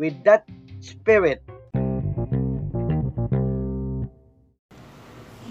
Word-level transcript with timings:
with 0.00 0.16
that 0.24 0.48
spirit. 0.80 1.44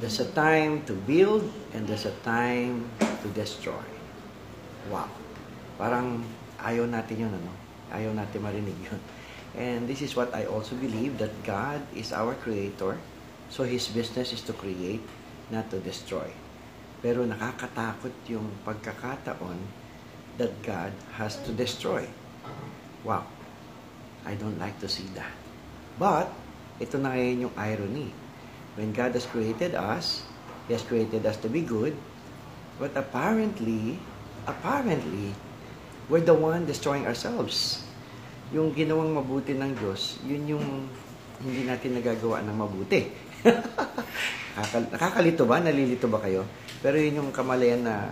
There's 0.02 0.18
a 0.18 0.30
time 0.34 0.82
to 0.90 0.98
build 1.06 1.46
and 1.78 1.86
there's 1.86 2.10
a 2.10 2.16
time 2.26 2.90
to 2.98 3.28
destroy. 3.38 3.86
Wow. 4.90 5.06
Parang 5.78 6.26
ayaw 6.66 6.90
natin 6.90 7.30
yun, 7.30 7.32
ano? 7.38 7.54
Ayaw 7.94 8.10
natin 8.18 8.42
marinig 8.42 8.74
yun. 8.82 8.98
And 9.54 9.86
this 9.86 10.02
is 10.02 10.18
what 10.18 10.34
I 10.34 10.50
also 10.50 10.74
believe, 10.82 11.22
that 11.22 11.34
God 11.46 11.86
is 11.94 12.10
our 12.10 12.34
creator. 12.42 12.98
So 13.54 13.62
His 13.62 13.86
business 13.86 14.34
is 14.34 14.42
to 14.50 14.54
create, 14.58 15.06
not 15.54 15.70
to 15.70 15.78
destroy. 15.78 16.26
Pero 17.06 17.22
nakakatakot 17.22 18.14
yung 18.26 18.50
pagkakataon 18.66 19.62
that 20.42 20.54
God 20.66 20.90
has 21.22 21.38
to 21.46 21.54
destroy. 21.54 22.10
Wow. 23.06 23.39
I 24.28 24.36
don't 24.36 24.60
like 24.60 24.76
to 24.84 24.90
see 24.92 25.08
that. 25.16 25.32
But, 26.00 26.32
ito 26.80 26.96
na 26.96 27.12
ngayon 27.12 27.48
yung 27.48 27.56
irony. 27.60 28.08
When 28.80 28.96
God 28.96 29.12
has 29.16 29.28
created 29.28 29.76
us, 29.76 30.24
He 30.68 30.76
has 30.78 30.84
created 30.86 31.28
us 31.28 31.36
to 31.44 31.52
be 31.52 31.66
good, 31.66 31.98
but 32.80 32.96
apparently, 32.96 34.00
apparently, 34.48 35.36
we're 36.08 36.24
the 36.24 36.36
one 36.36 36.64
destroying 36.64 37.04
ourselves. 37.04 37.84
Yung 38.56 38.72
ginawang 38.72 39.12
mabuti 39.12 39.58
ng 39.58 39.76
Diyos, 39.76 40.22
yun 40.24 40.58
yung 40.58 40.68
hindi 41.44 41.68
natin 41.68 42.00
nagagawa 42.00 42.46
ng 42.46 42.56
mabuti. 42.56 43.12
Nakakalito 44.94 45.48
ba? 45.48 45.60
Nalilito 45.64 46.08
ba 46.12 46.20
kayo? 46.20 46.44
Pero 46.80 47.00
yun 47.00 47.24
yung 47.24 47.32
kamalayan 47.32 47.84
na 47.84 48.12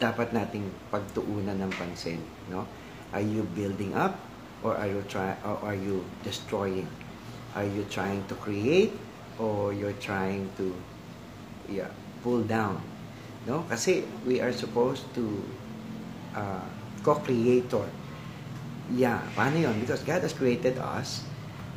dapat 0.00 0.32
nating 0.32 0.64
pagtuunan 0.88 1.58
ng 1.60 1.72
pansin, 1.76 2.18
no? 2.48 2.64
Are 3.10 3.22
you 3.22 3.42
building 3.52 3.92
up 3.92 4.29
or 4.62 4.76
are 4.76 4.86
you 4.86 5.02
try 5.08 5.36
or 5.44 5.58
are 5.62 5.74
you 5.74 6.04
destroying? 6.22 6.88
Are 7.54 7.64
you 7.64 7.84
trying 7.90 8.24
to 8.28 8.34
create 8.36 8.92
or 9.38 9.72
you're 9.72 9.96
trying 9.98 10.50
to 10.56 10.74
yeah, 11.68 11.90
pull 12.22 12.42
down? 12.42 12.80
No? 13.46 13.64
Kasi 13.68 14.04
we 14.26 14.40
are 14.40 14.52
supposed 14.52 15.08
to 15.16 15.24
uh, 16.36 16.64
co-creator. 17.02 17.88
Yeah, 18.90 19.22
paano 19.34 19.62
yun? 19.62 19.76
Because 19.80 20.02
God 20.02 20.22
has 20.22 20.34
created 20.34 20.78
us 20.78 21.24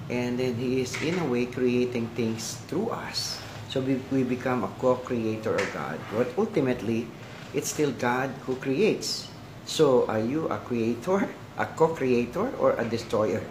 and 0.10 0.38
then 0.38 0.56
He 0.56 0.82
is 0.82 0.94
in 1.02 1.18
a 1.20 1.26
way 1.26 1.46
creating 1.46 2.10
things 2.18 2.60
through 2.68 2.90
us. 2.90 3.40
So 3.70 3.82
we, 3.82 3.98
we 4.12 4.22
become 4.22 4.64
a 4.64 4.72
co-creator 4.78 5.56
of 5.56 5.68
God. 5.74 5.98
But 6.14 6.30
ultimately, 6.38 7.08
it's 7.54 7.70
still 7.70 7.92
God 7.92 8.30
who 8.46 8.56
creates. 8.58 9.30
So, 9.66 10.06
are 10.08 10.20
you 10.20 10.50
a 10.50 10.58
creator, 10.58 11.30
a 11.58 11.66
co-creator, 11.66 12.50
or 12.58 12.74
a 12.78 12.86
destroyer? 12.86 13.42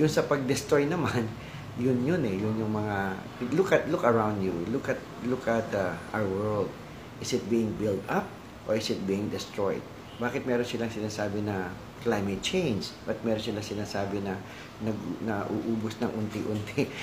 Yung 0.00 0.10
sa 0.10 0.26
pag-destroy 0.26 0.86
naman, 0.86 1.30
yun 1.78 2.06
yun 2.06 2.22
eh, 2.22 2.36
yun 2.38 2.54
yung 2.54 2.70
mga 2.70 3.18
look 3.54 3.74
at 3.74 3.90
look 3.90 4.06
around 4.06 4.38
you. 4.42 4.54
Look 4.70 4.86
at 4.86 4.98
look 5.26 5.46
at 5.50 5.66
uh, 5.74 5.94
our 6.14 6.26
world. 6.26 6.70
Is 7.18 7.34
it 7.34 7.46
being 7.50 7.74
built 7.78 8.02
up 8.06 8.26
or 8.66 8.78
is 8.78 8.90
it 8.90 9.02
being 9.06 9.30
destroyed? 9.30 9.82
Bakit 10.22 10.46
meron 10.46 10.62
silang 10.62 10.90
sinasabi 10.90 11.42
na 11.42 11.74
climate 12.06 12.42
change? 12.46 12.94
But 13.02 13.18
meron 13.26 13.42
silang 13.42 13.66
sinasabi 13.66 14.22
na 14.22 14.38
nag, 14.86 14.98
na 15.26 15.42
uubos 15.50 15.98
ng 15.98 16.10
unti-unti? 16.10 16.86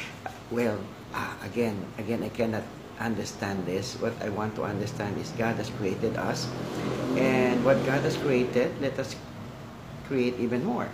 Well, 0.51 0.75
uh, 1.15 1.31
again, 1.47 1.79
again 1.95 2.27
I 2.27 2.31
cannot 2.31 2.67
understand 2.99 3.63
this. 3.63 3.95
What 4.03 4.11
I 4.19 4.27
want 4.27 4.51
to 4.59 4.67
understand 4.67 5.15
is 5.15 5.31
God 5.39 5.55
has 5.55 5.71
created 5.79 6.19
us. 6.19 6.43
And 7.15 7.63
what 7.63 7.79
God 7.87 8.03
has 8.03 8.19
created, 8.19 8.75
let 8.83 8.99
us 8.99 9.15
create 10.11 10.35
even 10.43 10.67
more. 10.67 10.91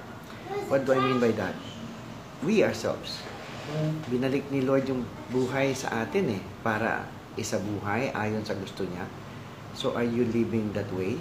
What 0.70 0.86
do 0.86 0.94
I 0.94 1.02
mean 1.02 1.18
by 1.18 1.34
that? 1.42 1.58
We 2.46 2.62
ourselves. 2.62 3.26
Binalik 4.14 4.54
ni 4.54 4.62
Lord 4.62 4.86
yung 4.86 5.10
buhay 5.34 5.74
sa 5.74 6.06
atin 6.06 6.38
eh, 6.38 6.42
para 6.62 7.10
isa 7.34 7.58
buhay 7.58 8.14
ayon 8.14 8.46
sa 8.46 8.54
gusto 8.54 8.86
niya. 8.86 9.10
So 9.74 9.98
are 9.98 10.06
you 10.06 10.30
living 10.30 10.70
that 10.78 10.86
way? 10.94 11.18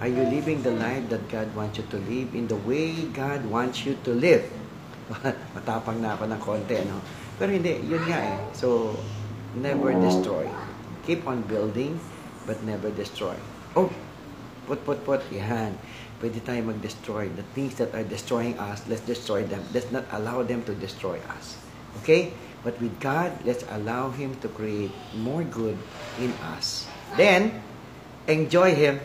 Are 0.00 0.08
you 0.10 0.24
living 0.26 0.64
the 0.64 0.72
life 0.72 1.06
that 1.12 1.22
God 1.28 1.52
wants 1.52 1.78
you 1.78 1.86
to 1.92 2.00
live 2.08 2.32
in 2.32 2.48
the 2.48 2.58
way 2.64 2.96
God 3.12 3.44
wants 3.46 3.84
you 3.84 3.94
to 4.08 4.12
live? 4.16 4.42
Matapang 5.54 6.00
na 6.00 6.16
ako 6.16 6.24
ng 6.32 6.40
konti, 6.40 6.80
no? 6.88 6.98
Pero 7.36 7.52
hindi, 7.52 7.78
yun 7.84 8.02
nga 8.08 8.18
eh. 8.24 8.38
So, 8.56 8.96
never 9.60 9.94
destroy. 9.94 10.48
Keep 11.06 11.28
on 11.28 11.46
building, 11.46 12.00
but 12.48 12.58
never 12.66 12.90
destroy. 12.90 13.36
Oh, 13.78 13.86
put, 14.66 14.82
put, 14.82 14.98
put, 15.06 15.22
yan. 15.30 15.78
Pwede 16.24 16.40
tayo 16.40 16.64
mag-destroy. 16.72 17.28
The 17.36 17.44
things 17.52 17.76
that 17.76 17.92
are 17.92 18.00
destroying 18.00 18.56
us, 18.56 18.80
let's 18.88 19.04
destroy 19.04 19.44
them. 19.44 19.60
Let's 19.76 19.92
not 19.92 20.08
allow 20.08 20.40
them 20.40 20.64
to 20.64 20.72
destroy 20.72 21.20
us. 21.36 21.60
Okay? 22.00 22.32
But 22.64 22.80
with 22.80 22.96
God, 22.96 23.36
let's 23.44 23.60
allow 23.68 24.08
Him 24.08 24.32
to 24.40 24.48
create 24.48 24.88
more 25.12 25.44
good 25.44 25.76
in 26.16 26.32
us. 26.56 26.88
Then, 27.20 27.60
enjoy 28.24 28.72
Him. 28.72 29.04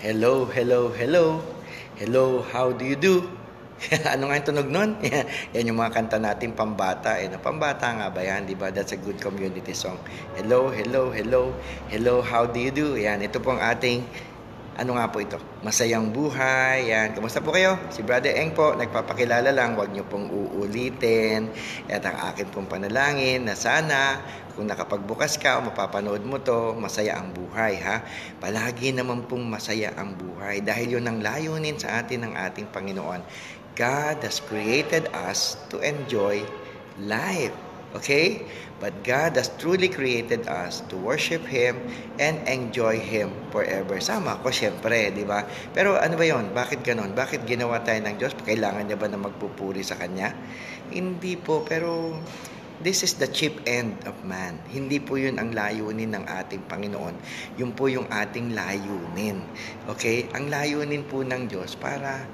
Hello, 0.00 0.48
hello, 0.48 0.88
hello. 0.96 1.44
Hello, 2.00 2.40
how 2.40 2.72
do 2.72 2.88
you 2.88 2.96
do? 2.96 3.28
ano 4.12 4.28
nga 4.30 4.34
yung 4.40 4.48
tunog 4.48 4.68
nun? 4.70 4.90
yan 5.54 5.68
yung 5.68 5.78
mga 5.80 5.92
kanta 5.92 6.18
natin 6.20 6.56
pambata. 6.56 7.20
Eh, 7.20 7.28
no? 7.28 7.40
Pambata 7.40 7.90
nga 7.92 8.08
ba 8.08 8.20
yan? 8.24 8.48
Di 8.48 8.56
ba? 8.56 8.72
That's 8.72 8.96
a 8.96 9.00
good 9.00 9.20
community 9.20 9.76
song. 9.76 10.00
Hello, 10.38 10.72
hello, 10.72 11.12
hello. 11.12 11.52
Hello, 11.92 12.24
how 12.24 12.48
do 12.48 12.58
you 12.60 12.72
do? 12.72 12.96
Yan, 12.96 13.20
ito 13.20 13.40
po 13.40 13.56
ang 13.56 13.62
ating 13.62 14.04
ano 14.74 14.98
nga 14.98 15.06
po 15.06 15.22
ito? 15.22 15.38
Masayang 15.62 16.10
buhay. 16.10 16.90
Yan. 16.90 17.14
Kumusta 17.14 17.38
po 17.38 17.54
kayo? 17.54 17.78
Si 17.94 18.02
Brother 18.02 18.34
Eng 18.34 18.58
po, 18.58 18.74
nagpapakilala 18.74 19.54
lang. 19.54 19.78
Huwag 19.78 19.94
niyo 19.94 20.02
pong 20.02 20.26
uulitin. 20.34 21.46
At 21.86 22.02
ang 22.02 22.34
akin 22.34 22.50
pong 22.50 22.66
panalangin 22.66 23.46
na 23.46 23.54
sana 23.54 24.18
kung 24.54 24.70
nakapagbukas 24.70 25.38
ka 25.38 25.58
o 25.58 25.66
mapapanood 25.66 26.22
mo 26.22 26.38
to, 26.38 26.78
masaya 26.78 27.18
ang 27.18 27.34
buhay 27.34 27.78
ha. 27.82 28.02
Palagi 28.38 28.94
naman 28.94 29.26
pong 29.26 29.46
masaya 29.46 29.90
ang 29.98 30.14
buhay 30.14 30.62
dahil 30.62 30.98
yun 30.98 31.06
ang 31.10 31.18
layunin 31.18 31.74
sa 31.74 32.02
atin 32.02 32.30
ng 32.30 32.32
ating 32.38 32.70
Panginoon. 32.70 33.22
God 33.74 34.22
has 34.22 34.38
created 34.38 35.10
us 35.10 35.58
to 35.70 35.82
enjoy 35.82 36.46
life. 36.98 37.54
Okay? 37.94 38.42
But 38.82 39.06
God 39.06 39.38
has 39.38 39.54
truly 39.54 39.86
created 39.86 40.50
us 40.50 40.82
to 40.90 40.98
worship 40.98 41.46
Him 41.46 41.78
and 42.18 42.42
enjoy 42.50 42.98
Him 42.98 43.30
forever. 43.54 44.02
Sama 44.02 44.42
ko, 44.42 44.50
syempre, 44.50 45.14
di 45.14 45.22
ba? 45.22 45.46
Pero 45.70 45.94
ano 45.98 46.18
ba 46.18 46.26
yon? 46.26 46.50
Bakit 46.50 46.82
ganon? 46.82 47.14
Bakit 47.14 47.46
ginawa 47.46 47.80
tayo 47.86 48.02
ng 48.02 48.18
Diyos? 48.18 48.34
Kailangan 48.42 48.90
niya 48.90 48.98
ba 48.98 49.06
na 49.06 49.18
magpupuri 49.18 49.86
sa 49.86 49.94
Kanya? 49.94 50.34
Hindi 50.90 51.38
po, 51.38 51.62
pero 51.62 52.18
this 52.82 53.06
is 53.06 53.14
the 53.16 53.30
cheap 53.30 53.62
end 53.70 53.94
of 54.10 54.18
man. 54.26 54.58
Hindi 54.74 54.98
po 54.98 55.14
yun 55.14 55.38
ang 55.38 55.54
layunin 55.54 56.18
ng 56.18 56.26
ating 56.26 56.66
Panginoon. 56.66 57.14
Yun 57.56 57.70
po 57.78 57.86
yung 57.86 58.10
ating 58.10 58.58
layunin. 58.58 59.38
Okay? 59.86 60.26
Ang 60.34 60.50
layunin 60.50 61.06
po 61.06 61.22
ng 61.22 61.46
Diyos 61.46 61.78
para 61.78 62.26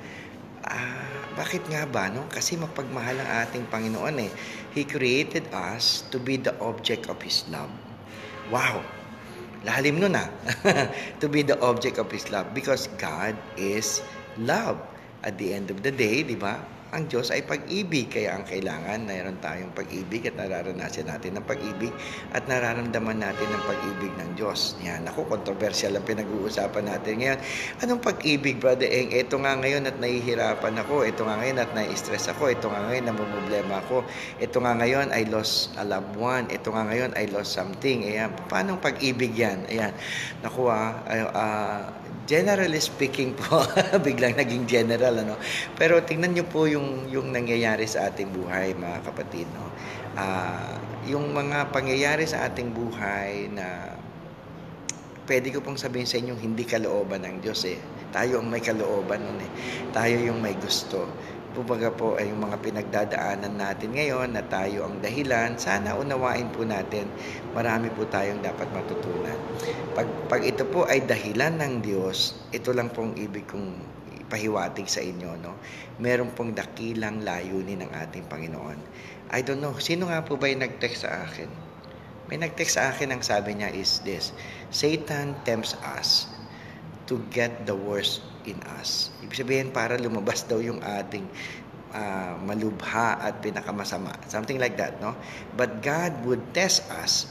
ah, 0.66 1.32
bakit 1.38 1.64
nga 1.70 1.86
ba? 1.88 2.12
No? 2.12 2.28
Kasi 2.28 2.56
mapagmahal 2.60 3.16
ang 3.20 3.30
ating 3.46 3.64
Panginoon 3.70 4.16
eh. 4.20 4.30
He 4.76 4.84
created 4.84 5.48
us 5.54 6.04
to 6.12 6.20
be 6.20 6.36
the 6.36 6.56
object 6.60 7.08
of 7.08 7.20
His 7.22 7.46
love. 7.48 7.70
Wow! 8.52 8.82
Lahalim 9.64 10.00
nun 10.00 10.16
ah. 10.16 10.28
to 11.20 11.26
be 11.28 11.44
the 11.44 11.56
object 11.60 12.00
of 12.00 12.08
His 12.08 12.28
love. 12.32 12.52
Because 12.52 12.88
God 13.00 13.36
is 13.56 14.04
love. 14.40 14.80
At 15.20 15.36
the 15.36 15.52
end 15.52 15.68
of 15.68 15.84
the 15.84 15.92
day, 15.92 16.24
di 16.24 16.32
ba? 16.32 16.79
Ang 16.90 17.06
Diyos 17.06 17.31
ay 17.31 17.46
pag-ibig. 17.46 18.10
Kaya 18.10 18.34
ang 18.34 18.44
kailangan, 18.46 19.06
mayroon 19.06 19.38
tayong 19.38 19.70
pag-ibig 19.75 20.26
at 20.26 20.34
nararanasan 20.34 21.06
natin 21.06 21.38
ng 21.38 21.46
pag-ibig 21.46 21.94
at 22.34 22.46
nararamdaman 22.50 23.22
natin 23.22 23.46
ng 23.46 23.62
pag-ibig 23.66 24.12
ng 24.19 24.31
Diyos. 24.34 24.75
Yan, 24.82 25.06
ako, 25.06 25.31
controversial 25.31 25.94
ang 25.94 26.04
pinag-uusapan 26.06 26.90
natin 26.90 27.12
ngayon. 27.22 27.38
Anong 27.87 28.02
pag-ibig, 28.02 28.58
Brother 28.58 28.90
Eng? 28.90 29.14
Ito 29.14 29.38
nga 29.38 29.54
ngayon 29.54 29.87
at 29.87 29.96
nahihirapan 30.02 30.75
ako. 30.82 31.06
Ito 31.06 31.22
nga 31.22 31.38
ngayon 31.38 31.58
at 31.62 31.70
nai-stress 31.78 32.34
ako. 32.34 32.50
Ito 32.50 32.66
nga 32.66 32.82
ngayon 32.90 33.04
namumblema 33.06 33.87
ako. 33.87 34.02
Ito 34.42 34.58
nga 34.58 34.75
ngayon 34.75 35.14
I 35.14 35.31
lost 35.31 35.75
a 35.78 35.87
loved 35.87 36.19
one. 36.19 36.50
Ito 36.50 36.75
nga 36.75 36.82
ngayon 36.90 37.14
I 37.14 37.31
lost 37.31 37.54
something. 37.54 38.02
Ayan, 38.02 38.34
paano 38.50 38.82
pag-ibig 38.82 39.38
yan? 39.38 39.62
Ayan, 39.70 39.94
naku 40.42 40.66
ah, 40.66 40.98
uh, 41.06 42.00
generally 42.30 42.78
speaking 42.78 43.34
po, 43.34 43.66
biglang 44.06 44.38
naging 44.38 44.70
general 44.70 45.18
ano. 45.18 45.34
Pero 45.74 45.98
tingnan 46.06 46.38
niyo 46.38 46.46
po 46.46 46.70
yung 46.70 47.10
yung 47.10 47.34
nangyayari 47.34 47.90
sa 47.90 48.06
ating 48.06 48.30
buhay, 48.30 48.78
mga 48.78 49.02
kapatid, 49.02 49.50
no. 49.50 49.66
Uh, 50.14 50.78
yung 51.10 51.34
mga 51.34 51.74
pangyayari 51.74 52.22
sa 52.30 52.46
ating 52.46 52.70
buhay 52.70 53.50
na 53.50 53.98
pwede 55.26 55.50
ko 55.50 55.58
pong 55.58 55.74
sabihin 55.74 56.06
sa 56.06 56.22
inyo 56.22 56.38
hindi 56.38 56.62
kalooban 56.62 57.26
ng 57.26 57.42
Diyos 57.42 57.66
eh. 57.66 57.78
Tayo 58.14 58.42
ang 58.42 58.46
may 58.46 58.62
kalooban 58.62 59.22
nun 59.22 59.38
eh. 59.42 59.50
Tayo 59.90 60.18
yung 60.22 60.38
may 60.38 60.54
gusto. 60.54 61.06
Kumbaga 61.50 61.91
po 61.91 62.14
ay 62.14 62.31
yung 62.31 62.47
mga 62.47 62.62
pinagdadaanan 62.62 63.58
natin 63.58 63.91
ngayon 63.91 64.38
na 64.38 64.43
tayo 64.47 64.87
ang 64.87 65.02
dahilan, 65.02 65.58
sana 65.58 65.99
unawain 65.99 66.47
po 66.55 66.62
natin, 66.62 67.11
marami 67.50 67.91
po 67.91 68.06
tayong 68.06 68.38
dapat 68.38 68.70
matutunan. 68.70 69.35
Pag, 69.99 70.06
pag 70.31 70.47
ito 70.47 70.62
po 70.70 70.87
ay 70.87 71.02
dahilan 71.02 71.58
ng 71.58 71.75
Diyos, 71.82 72.47
ito 72.55 72.70
lang 72.70 72.94
pong 72.94 73.19
ibig 73.19 73.50
kong 73.50 73.67
ipahiwatig 74.31 74.87
sa 74.87 75.02
inyo. 75.02 75.43
No? 75.43 75.58
Meron 75.99 76.31
pong 76.38 76.55
dakilang 76.55 77.26
layunin 77.26 77.82
ng 77.82 77.91
ating 77.99 78.31
Panginoon. 78.31 78.79
I 79.35 79.43
don't 79.43 79.58
know, 79.58 79.75
sino 79.82 80.06
nga 80.06 80.23
po 80.23 80.38
ba 80.38 80.47
yung 80.47 80.62
nag-text 80.62 81.02
sa 81.02 81.26
akin? 81.26 81.50
May 82.31 82.38
nag-text 82.38 82.79
sa 82.79 82.94
akin, 82.94 83.11
ang 83.11 83.26
sabi 83.26 83.58
niya 83.58 83.75
is 83.75 83.99
this, 84.06 84.31
Satan 84.70 85.35
tempts 85.43 85.75
us 85.82 86.31
to 87.11 87.19
get 87.35 87.67
the 87.67 87.75
worst 87.75 88.29
in 88.46 88.58
us. 88.81 89.12
Ibig 89.25 89.37
sabihin, 89.37 89.69
para 89.75 89.96
lumabas 90.00 90.44
daw 90.46 90.60
yung 90.60 90.81
ating 90.81 91.26
uh, 91.94 92.34
malubha 92.42 93.19
at 93.20 93.42
pinakamasama. 93.42 94.14
Something 94.31 94.58
like 94.62 94.78
that, 94.78 94.98
no? 95.02 95.14
But 95.58 95.82
God 95.82 96.25
would 96.26 96.42
test 96.54 96.87
us 96.90 97.28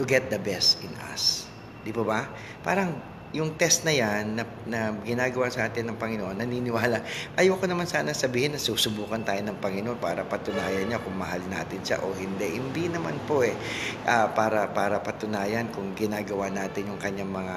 to 0.00 0.02
get 0.08 0.32
the 0.32 0.40
best 0.40 0.80
in 0.80 0.92
us. 1.12 1.44
Di 1.84 1.92
po 1.92 2.04
ba? 2.04 2.28
Parang 2.64 2.96
yung 3.30 3.54
test 3.54 3.86
na 3.86 3.94
yan 3.94 4.34
na, 4.34 4.42
na 4.66 4.90
ginagawa 5.06 5.46
sa 5.54 5.70
atin 5.70 5.86
ng 5.86 5.98
Panginoon, 6.02 6.34
naniniwala, 6.34 6.98
ayoko 7.38 7.62
naman 7.62 7.86
sana 7.86 8.10
sabihin 8.10 8.58
na 8.58 8.60
susubukan 8.60 9.22
tayo 9.22 9.38
ng 9.46 9.54
Panginoon 9.62 10.02
para 10.02 10.26
patunayan 10.26 10.90
niya 10.90 10.98
kung 10.98 11.14
mahal 11.14 11.38
natin 11.46 11.78
siya 11.78 12.02
o 12.02 12.10
hindi. 12.18 12.58
Hindi 12.58 12.90
naman 12.90 13.14
po 13.30 13.46
eh. 13.46 13.54
Uh, 14.02 14.26
para, 14.34 14.66
para 14.74 14.98
patunayan 14.98 15.70
kung 15.70 15.94
ginagawa 15.94 16.50
natin 16.50 16.90
yung 16.90 16.98
kanyang 16.98 17.30
mga 17.30 17.56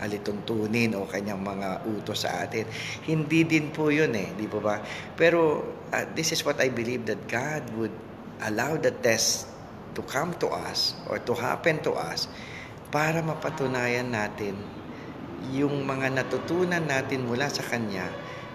alituntunin 0.00 0.96
o 0.96 1.04
kanyang 1.04 1.40
mga 1.44 1.84
utos 1.84 2.24
sa 2.24 2.44
atin. 2.44 2.64
Hindi 3.04 3.44
din 3.44 3.68
po 3.70 3.92
yun 3.92 4.12
eh, 4.16 4.32
di 4.34 4.48
po 4.48 4.58
ba? 4.58 4.80
Pero 5.14 5.62
uh, 5.92 6.04
this 6.16 6.32
is 6.32 6.40
what 6.42 6.56
I 6.58 6.72
believe 6.72 7.04
that 7.06 7.28
God 7.28 7.68
would 7.76 7.94
allow 8.40 8.80
the 8.80 8.92
test 9.04 9.48
to 9.92 10.00
come 10.08 10.32
to 10.40 10.48
us 10.48 10.96
or 11.10 11.20
to 11.20 11.36
happen 11.36 11.82
to 11.84 11.92
us 11.92 12.30
para 12.88 13.20
mapatunayan 13.20 14.10
natin 14.10 14.56
yung 15.52 15.84
mga 15.84 16.12
natutunan 16.14 16.82
natin 16.84 17.24
mula 17.24 17.48
sa 17.48 17.64
Kanya 17.64 18.08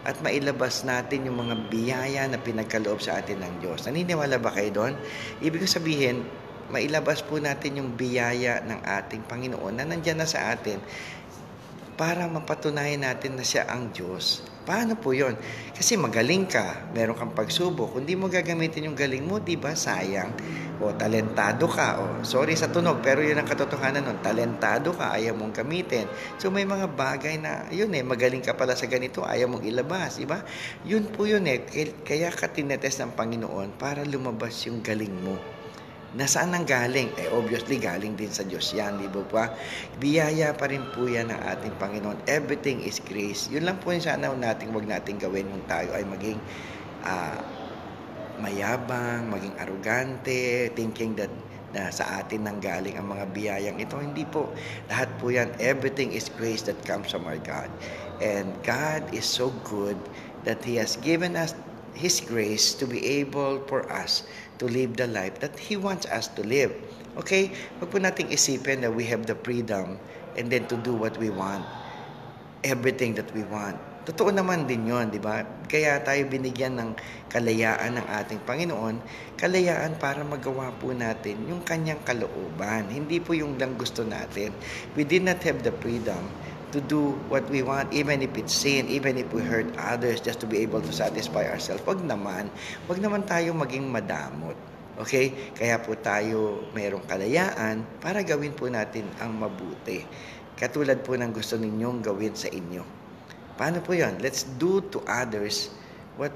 at 0.06 0.22
mailabas 0.22 0.86
natin 0.86 1.26
yung 1.26 1.42
mga 1.42 1.56
biyaya 1.74 2.24
na 2.30 2.38
pinagkaloob 2.38 3.02
sa 3.02 3.18
atin 3.18 3.42
ng 3.42 3.54
Diyos. 3.58 3.90
Naniniwala 3.90 4.38
ba 4.38 4.54
kayo 4.54 4.70
doon? 4.70 4.94
Ibig 5.42 5.66
sabihin, 5.66 6.22
mailabas 6.70 7.26
po 7.26 7.42
natin 7.42 7.82
yung 7.82 7.98
biyaya 7.98 8.62
ng 8.62 8.86
ating 8.86 9.26
Panginoon 9.26 9.82
na 9.82 9.86
nandyan 9.86 10.22
na 10.22 10.30
sa 10.30 10.54
atin 10.54 10.78
para 11.96 12.28
mapatunayan 12.28 13.08
natin 13.08 13.40
na 13.40 13.44
siya 13.48 13.68
ang 13.72 13.92
Diyos. 13.96 14.44
Paano 14.66 14.98
po 14.98 15.14
yon? 15.14 15.38
Kasi 15.72 15.94
magaling 15.94 16.50
ka, 16.50 16.90
meron 16.92 17.14
kang 17.14 17.32
pagsubok. 17.32 17.96
Kung 17.96 18.04
di 18.04 18.18
mo 18.18 18.26
gagamitin 18.28 18.90
yung 18.90 18.98
galing 18.98 19.22
mo, 19.22 19.38
di 19.38 19.56
ba, 19.56 19.78
sayang. 19.78 20.34
O 20.82 20.92
talentado 20.92 21.70
ka. 21.70 22.02
O 22.02 22.26
sorry 22.26 22.58
sa 22.58 22.74
tunog, 22.74 23.00
pero 23.00 23.22
yun 23.22 23.38
ang 23.38 23.46
katotohanan 23.46 24.04
nun. 24.04 24.20
Talentado 24.26 24.92
ka, 24.92 25.14
ayaw 25.14 25.38
mong 25.38 25.54
gamitin. 25.62 26.10
So 26.42 26.50
may 26.50 26.66
mga 26.66 26.98
bagay 26.98 27.38
na, 27.38 27.70
yun 27.70 27.94
eh, 27.94 28.02
magaling 28.02 28.42
ka 28.42 28.58
pala 28.58 28.74
sa 28.74 28.90
ganito, 28.90 29.22
ayaw 29.22 29.48
mong 29.54 29.64
ilabas, 29.70 30.18
di 30.18 30.26
ba? 30.26 30.42
Yun 30.82 31.14
po 31.14 31.30
yun 31.30 31.46
eh. 31.46 31.64
Kaya 32.02 32.34
ka 32.34 32.50
tinetest 32.50 33.06
ng 33.06 33.14
Panginoon 33.14 33.78
para 33.78 34.02
lumabas 34.02 34.66
yung 34.66 34.82
galing 34.82 35.14
mo. 35.14 35.55
Nasaan 36.16 36.56
nang 36.56 36.64
galing? 36.64 37.12
Eh, 37.20 37.28
obviously, 37.28 37.76
galing 37.76 38.16
din 38.16 38.32
sa 38.32 38.48
Diyos 38.48 38.72
yan, 38.72 39.04
di 39.04 39.12
ba 39.12 39.20
pa? 39.28 39.44
Biyaya 40.00 40.56
pa 40.56 40.72
rin 40.72 40.88
po 40.96 41.12
yan 41.12 41.28
ng 41.28 41.42
ating 41.44 41.76
Panginoon. 41.76 42.24
Everything 42.32 42.80
is 42.88 43.04
grace. 43.04 43.52
Yun 43.52 43.68
lang 43.68 43.84
po 43.84 43.92
yung 43.92 44.00
sana 44.00 44.32
natin, 44.32 44.72
wag 44.72 44.88
natin 44.88 45.20
gawin 45.20 45.44
yung 45.52 45.68
tayo 45.68 45.92
ay 45.92 46.08
maging 46.08 46.40
uh, 47.04 47.40
mayabang, 48.40 49.28
maging 49.28 49.60
arugante, 49.60 50.72
thinking 50.72 51.20
that 51.20 51.32
na 51.76 51.92
sa 51.92 52.24
atin 52.24 52.48
nang 52.48 52.64
galing 52.64 52.96
ang 52.96 53.12
mga 53.12 53.36
biyayang 53.36 53.78
ito. 53.84 54.00
Hindi 54.00 54.24
po. 54.24 54.48
Lahat 54.88 55.12
po 55.20 55.28
yan, 55.28 55.52
everything 55.60 56.16
is 56.16 56.32
grace 56.40 56.64
that 56.64 56.80
comes 56.88 57.12
from 57.12 57.28
our 57.28 57.36
God. 57.44 57.68
And 58.24 58.56
God 58.64 59.04
is 59.12 59.28
so 59.28 59.52
good 59.68 60.00
that 60.48 60.64
He 60.64 60.80
has 60.80 60.96
given 61.04 61.36
us 61.36 61.52
His 61.96 62.20
grace 62.20 62.76
to 62.78 62.86
be 62.86 63.00
able 63.24 63.64
for 63.66 63.88
us 63.88 64.28
to 64.60 64.68
live 64.68 65.00
the 65.00 65.08
life 65.08 65.40
that 65.40 65.56
He 65.56 65.80
wants 65.80 66.06
us 66.12 66.28
to 66.36 66.44
live. 66.44 66.76
Okay? 67.16 67.52
Huwag 67.80 67.90
po 67.90 67.98
nating 67.98 68.30
isipin 68.30 68.84
that 68.84 68.92
we 68.92 69.08
have 69.08 69.24
the 69.24 69.36
freedom 69.48 69.96
and 70.36 70.52
then 70.52 70.68
to 70.68 70.76
do 70.84 70.92
what 70.92 71.16
we 71.16 71.32
want. 71.32 71.64
Everything 72.68 73.16
that 73.16 73.32
we 73.32 73.48
want. 73.48 73.80
Totoo 74.06 74.30
naman 74.30 74.70
din 74.70 74.86
yon, 74.86 75.10
di 75.10 75.18
ba? 75.18 75.42
Kaya 75.66 75.98
tayo 76.06 76.30
binigyan 76.30 76.78
ng 76.78 76.94
kalayaan 77.26 77.98
ng 77.98 78.06
ating 78.06 78.38
Panginoon, 78.46 79.02
kalayaan 79.34 79.98
para 79.98 80.22
magawa 80.22 80.70
po 80.78 80.94
natin 80.94 81.42
yung 81.50 81.66
kanyang 81.66 81.98
kalooban. 82.06 82.86
Hindi 82.86 83.18
po 83.18 83.34
yung 83.34 83.58
lang 83.58 83.74
gusto 83.82 84.06
natin. 84.06 84.54
We 84.94 85.10
did 85.10 85.26
not 85.26 85.42
have 85.42 85.66
the 85.66 85.74
freedom 85.82 86.22
to 86.72 86.80
do 86.82 87.18
what 87.30 87.46
we 87.50 87.62
want, 87.62 87.94
even 87.94 88.22
if 88.22 88.34
it's 88.38 88.54
sin, 88.54 88.88
even 88.90 89.18
if 89.18 89.30
we 89.34 89.42
hurt 89.42 89.70
others, 89.78 90.22
just 90.22 90.40
to 90.42 90.48
be 90.48 90.62
able 90.64 90.82
to 90.82 90.94
satisfy 90.94 91.46
ourselves. 91.46 91.84
Wag 91.86 92.02
naman, 92.02 92.50
wag 92.90 93.00
naman 93.02 93.28
tayo 93.28 93.54
maging 93.54 93.90
madamot. 93.90 94.58
Okay? 94.96 95.52
Kaya 95.54 95.78
po 95.84 95.94
tayo 96.00 96.72
mayroong 96.72 97.04
kalayaan 97.04 97.84
para 98.00 98.24
gawin 98.24 98.56
po 98.56 98.72
natin 98.72 99.06
ang 99.20 99.36
mabuti. 99.36 100.08
Katulad 100.56 101.04
po 101.04 101.20
ng 101.20 101.36
gusto 101.36 101.60
ninyong 101.60 102.00
gawin 102.00 102.32
sa 102.32 102.48
inyo. 102.48 102.84
Paano 103.60 103.84
po 103.84 103.96
yon? 103.96 104.20
Let's 104.24 104.48
do 104.56 104.84
to 104.92 105.04
others 105.08 105.72
what 106.16 106.32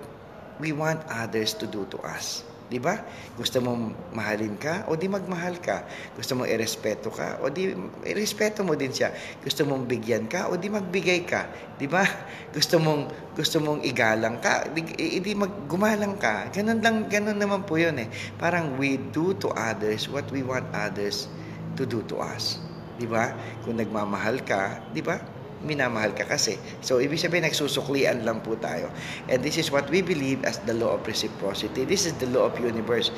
we 0.59 0.75
want 0.75 0.99
others 1.07 1.55
to 1.55 1.67
do 1.67 1.87
to 1.91 1.97
us. 2.03 2.43
'Di 2.69 2.77
ba? 2.77 3.01
Gusto 3.33 3.57
mo 3.65 3.97
mahalin 4.13 4.53
ka 4.61 4.85
o 4.85 4.93
di 4.93 5.09
magmahal 5.09 5.57
ka. 5.57 5.89
Gusto 6.13 6.37
mo 6.37 6.45
irespeto 6.45 7.09
ka 7.09 7.41
o 7.41 7.49
di 7.49 7.73
irespeto 8.05 8.61
mo 8.61 8.77
din 8.77 8.93
siya. 8.93 9.09
Gusto 9.41 9.65
mong 9.65 9.89
bigyan 9.89 10.29
ka 10.29 10.53
o 10.53 10.55
di 10.55 10.69
magbigay 10.69 11.25
ka, 11.25 11.49
'di 11.81 11.89
ba? 11.89 12.05
Gusto 12.55 12.77
mong 12.77 13.33
gusto 13.33 13.57
mong 13.57 13.81
igalang 13.87 14.37
ka, 14.37 14.67
di, 14.69 14.83
di 15.17 15.33
maggumalang 15.33 16.19
ka. 16.19 16.51
Ganun 16.53 16.83
lang, 16.83 17.09
ganun 17.09 17.37
naman 17.41 17.65
po 17.65 17.81
'yun 17.81 17.97
eh. 17.97 18.09
Parang 18.37 18.77
we 18.77 19.01
do 19.09 19.33
to 19.33 19.49
others 19.57 20.05
what 20.05 20.29
we 20.29 20.45
want 20.45 20.69
others 20.69 21.25
to 21.73 21.89
do 21.89 22.05
to 22.05 22.21
us. 22.21 22.61
'Di 23.01 23.09
ba? 23.09 23.33
Kung 23.65 23.81
nagmamahal 23.81 24.45
ka, 24.45 24.93
'di 24.93 25.01
ba? 25.01 25.38
Minamahal 25.63 26.15
ka 26.15 26.23
kasi. 26.23 26.55
So, 26.79 27.03
ibig 27.03 27.19
sabihin, 27.19 27.43
nagsusuklian 27.47 28.23
lang 28.23 28.39
po 28.43 28.55
tayo. 28.59 28.87
And 29.27 29.43
this 29.43 29.59
is 29.59 29.71
what 29.71 29.87
we 29.91 29.99
believe 29.99 30.43
as 30.47 30.59
the 30.63 30.75
law 30.75 30.95
of 30.95 31.03
reciprocity. 31.03 31.83
This 31.83 32.07
is 32.07 32.15
the 32.19 32.29
law 32.31 32.47
of 32.47 32.55
universe. 32.59 33.11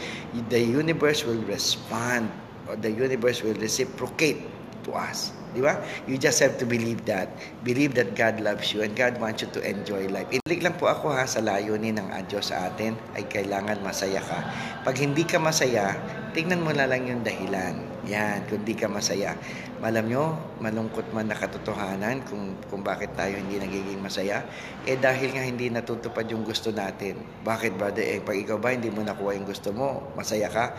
The 0.49 0.61
universe 0.61 1.21
will 1.25 1.41
respond 1.45 2.33
or 2.65 2.77
the 2.77 2.89
universe 2.89 3.45
will 3.45 3.57
reciprocate 3.57 4.41
to 4.89 4.97
us. 4.97 5.33
Di 5.51 5.59
ba? 5.59 5.83
You 6.07 6.15
just 6.15 6.39
have 6.39 6.55
to 6.63 6.65
believe 6.65 7.03
that. 7.11 7.27
Believe 7.67 7.91
that 7.99 8.15
God 8.15 8.39
loves 8.39 8.71
you 8.71 8.87
and 8.87 8.95
God 8.95 9.19
wants 9.19 9.43
you 9.43 9.51
to 9.51 9.59
enjoy 9.59 10.07
life. 10.07 10.31
Ilig 10.31 10.63
lang 10.63 10.79
po 10.79 10.87
ako 10.87 11.11
ha 11.11 11.27
sa 11.27 11.43
layunin 11.43 11.99
ng 11.99 12.07
Diyos 12.31 12.55
sa 12.55 12.71
atin 12.71 12.95
ay 13.19 13.27
kailangan 13.27 13.83
masaya 13.83 14.23
ka. 14.23 14.39
Pag 14.87 14.95
hindi 14.95 15.27
ka 15.27 15.43
masaya, 15.43 15.99
tingnan 16.31 16.63
mo 16.63 16.71
na 16.71 16.87
lang 16.87 17.03
yung 17.03 17.19
dahilan. 17.27 17.90
Yan, 18.09 18.49
kung 18.49 18.65
ka 18.65 18.89
masaya. 18.89 19.37
Malam 19.77 20.09
nyo, 20.09 20.23
malungkot 20.57 21.13
man 21.13 21.29
na 21.29 21.37
katotohanan 21.37 22.25
kung, 22.25 22.57
kung 22.65 22.81
bakit 22.81 23.13
tayo 23.13 23.37
hindi 23.37 23.61
nagiging 23.61 24.01
masaya. 24.01 24.41
Eh 24.89 24.97
dahil 24.97 25.37
nga 25.37 25.45
hindi 25.45 25.69
natutupad 25.69 26.25
yung 26.25 26.41
gusto 26.41 26.73
natin. 26.73 27.21
Bakit 27.45 27.77
brother? 27.77 28.01
Eh 28.01 28.17
pag 28.25 28.33
ikaw 28.33 28.57
ba 28.57 28.73
hindi 28.73 28.89
mo 28.89 29.05
nakuha 29.05 29.37
yung 29.37 29.45
gusto 29.45 29.69
mo, 29.69 30.13
masaya 30.17 30.49
ka? 30.49 30.73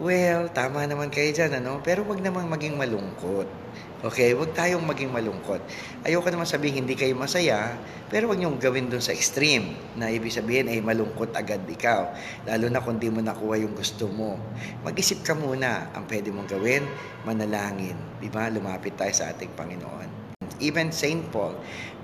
Well, 0.00 0.48
tama 0.50 0.88
naman 0.88 1.12
kayo 1.12 1.28
dyan, 1.30 1.60
ano? 1.60 1.84
Pero 1.84 2.08
wag 2.08 2.24
naman 2.24 2.48
maging 2.48 2.80
malungkot. 2.80 3.65
Okay, 4.04 4.36
huwag 4.36 4.52
tayong 4.52 4.84
maging 4.84 5.08
malungkot. 5.08 5.64
Ayoko 6.04 6.28
naman 6.28 6.44
sabihin 6.44 6.84
hindi 6.84 6.92
kayo 6.92 7.16
masaya, 7.16 7.80
pero 8.12 8.28
huwag 8.28 8.36
niyong 8.36 8.60
gawin 8.60 8.92
doon 8.92 9.00
sa 9.00 9.16
extreme 9.16 9.72
na 9.96 10.12
ibig 10.12 10.36
sabihin 10.36 10.68
ay 10.68 10.84
malungkot 10.84 11.32
agad 11.32 11.64
ikaw. 11.64 12.12
Lalo 12.44 12.68
na 12.68 12.84
kung 12.84 13.00
di 13.00 13.08
mo 13.08 13.24
nakuha 13.24 13.56
yung 13.56 13.72
gusto 13.72 14.04
mo. 14.12 14.36
Mag-isip 14.84 15.24
ka 15.24 15.32
muna 15.32 15.88
ang 15.96 16.04
pwede 16.12 16.28
mong 16.28 16.44
gawin, 16.44 16.84
manalangin. 17.24 17.96
Di? 18.20 18.28
Lumapit 18.28 19.00
tayo 19.00 19.16
sa 19.16 19.32
ating 19.32 19.56
Panginoon. 19.56 20.36
Even 20.60 20.92
Saint 20.92 21.24
Paul, 21.32 21.56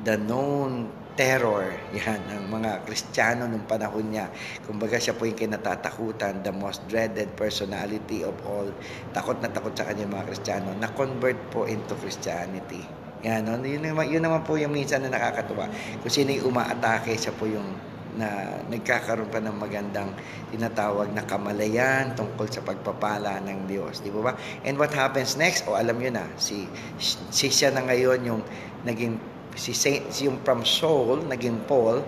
the 0.08 0.16
known 0.16 0.88
terror 1.14 1.76
yan 1.98 2.20
ng 2.28 2.44
mga 2.48 2.84
Kristiyano 2.88 3.44
nung 3.48 3.64
panahon 3.68 4.12
niya. 4.12 4.32
Kumbaga 4.64 4.96
siya 4.96 5.16
po 5.16 5.28
yung 5.28 5.38
kinatatakutan, 5.38 6.40
the 6.44 6.52
most 6.52 6.84
dreaded 6.88 7.32
personality 7.36 8.24
of 8.24 8.34
all. 8.48 8.68
Takot 9.12 9.38
na 9.40 9.48
takot 9.52 9.72
sa 9.76 9.88
kanya 9.88 10.08
mga 10.08 10.28
Kristiyano. 10.32 10.72
Na-convert 10.76 11.38
po 11.52 11.68
into 11.68 11.92
Christianity. 12.00 12.82
Yan, 13.22 13.46
no? 13.46 13.54
yun, 13.62 13.86
naman, 13.86 14.10
yun 14.10 14.22
naman 14.22 14.42
po 14.42 14.58
yung 14.58 14.74
minsan 14.74 15.06
na 15.06 15.14
nakakatuwa. 15.14 15.70
Kung 16.02 16.10
sino 16.10 16.34
yung 16.34 16.50
umaatake, 16.50 17.14
siya 17.14 17.30
po 17.30 17.46
yung 17.46 17.92
na 18.12 18.60
nagkakaroon 18.68 19.32
pa 19.32 19.40
ng 19.40 19.56
magandang 19.56 20.12
tinatawag 20.52 21.08
na 21.16 21.24
kamalayan 21.24 22.12
tungkol 22.12 22.44
sa 22.44 22.60
pagpapala 22.60 23.40
ng 23.40 23.64
Diyos. 23.64 24.04
Di 24.04 24.12
ba 24.12 24.20
ba? 24.28 24.32
And 24.68 24.76
what 24.76 24.92
happens 24.92 25.40
next? 25.40 25.64
O 25.64 25.80
alam 25.80 25.96
nyo 25.96 26.12
na, 26.12 26.28
si, 26.36 26.68
si 27.32 27.48
siya 27.48 27.72
na 27.72 27.80
ngayon 27.88 28.20
yung 28.28 28.42
naging 28.84 29.16
si 29.56 29.76
Saint, 29.76 30.08
yung 30.24 30.40
from 30.40 30.64
Saul 30.64 31.24
naging 31.28 31.64
Paul 31.68 32.00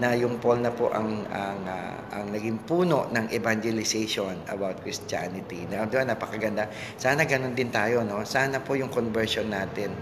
na 0.00 0.16
yung 0.16 0.40
Paul 0.40 0.64
na 0.64 0.72
po 0.72 0.88
ang 0.88 1.22
ang 1.28 1.60
uh, 1.68 1.96
ang 2.16 2.26
naging 2.32 2.64
puno 2.64 3.08
ng 3.12 3.28
evangelization 3.30 4.34
about 4.48 4.80
Christianity. 4.80 5.68
Na 5.68 5.84
diba, 5.84 6.02
napakaganda. 6.06 6.68
Sana 6.96 7.28
ganun 7.28 7.52
din 7.52 7.68
tayo, 7.68 8.02
no? 8.02 8.24
Sana 8.24 8.60
po 8.64 8.74
yung 8.74 8.88
conversion 8.88 9.52
natin 9.52 9.92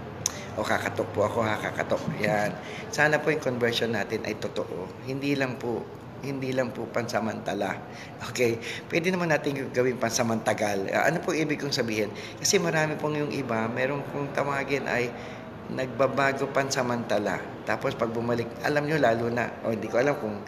o 0.58 0.66
kakatok 0.66 1.08
po 1.14 1.26
ako, 1.26 1.38
ha, 1.46 1.58
kakatok. 1.58 2.02
Yan. 2.22 2.50
Sana 2.90 3.22
po 3.22 3.30
yung 3.30 3.42
conversion 3.42 3.94
natin 3.94 4.22
ay 4.26 4.38
totoo. 4.38 5.06
Hindi 5.06 5.34
lang 5.38 5.58
po 5.58 6.00
hindi 6.20 6.52
lang 6.52 6.68
po 6.76 6.84
pansamantala. 6.84 7.80
Okay? 8.28 8.60
Pwede 8.92 9.08
naman 9.08 9.32
natin 9.32 9.72
gawin 9.72 9.96
pansamantagal. 9.96 10.92
Ano 10.92 11.24
po 11.24 11.32
ibig 11.32 11.56
kong 11.56 11.72
sabihin? 11.72 12.12
Kasi 12.36 12.60
marami 12.60 13.00
pong 13.00 13.24
yung 13.24 13.32
iba, 13.32 13.64
meron 13.72 14.04
kong 14.12 14.36
tawagin 14.36 14.84
ay 14.84 15.08
nagbabago 15.74 16.50
pansamantala. 16.50 17.38
Tapos 17.64 17.94
pag 17.94 18.10
bumalik, 18.10 18.46
alam 18.66 18.86
nyo 18.86 18.98
lalo 18.98 19.30
na, 19.30 19.50
o 19.62 19.70
oh, 19.70 19.72
hindi 19.72 19.86
ko 19.86 20.02
alam 20.02 20.18
kung 20.18 20.42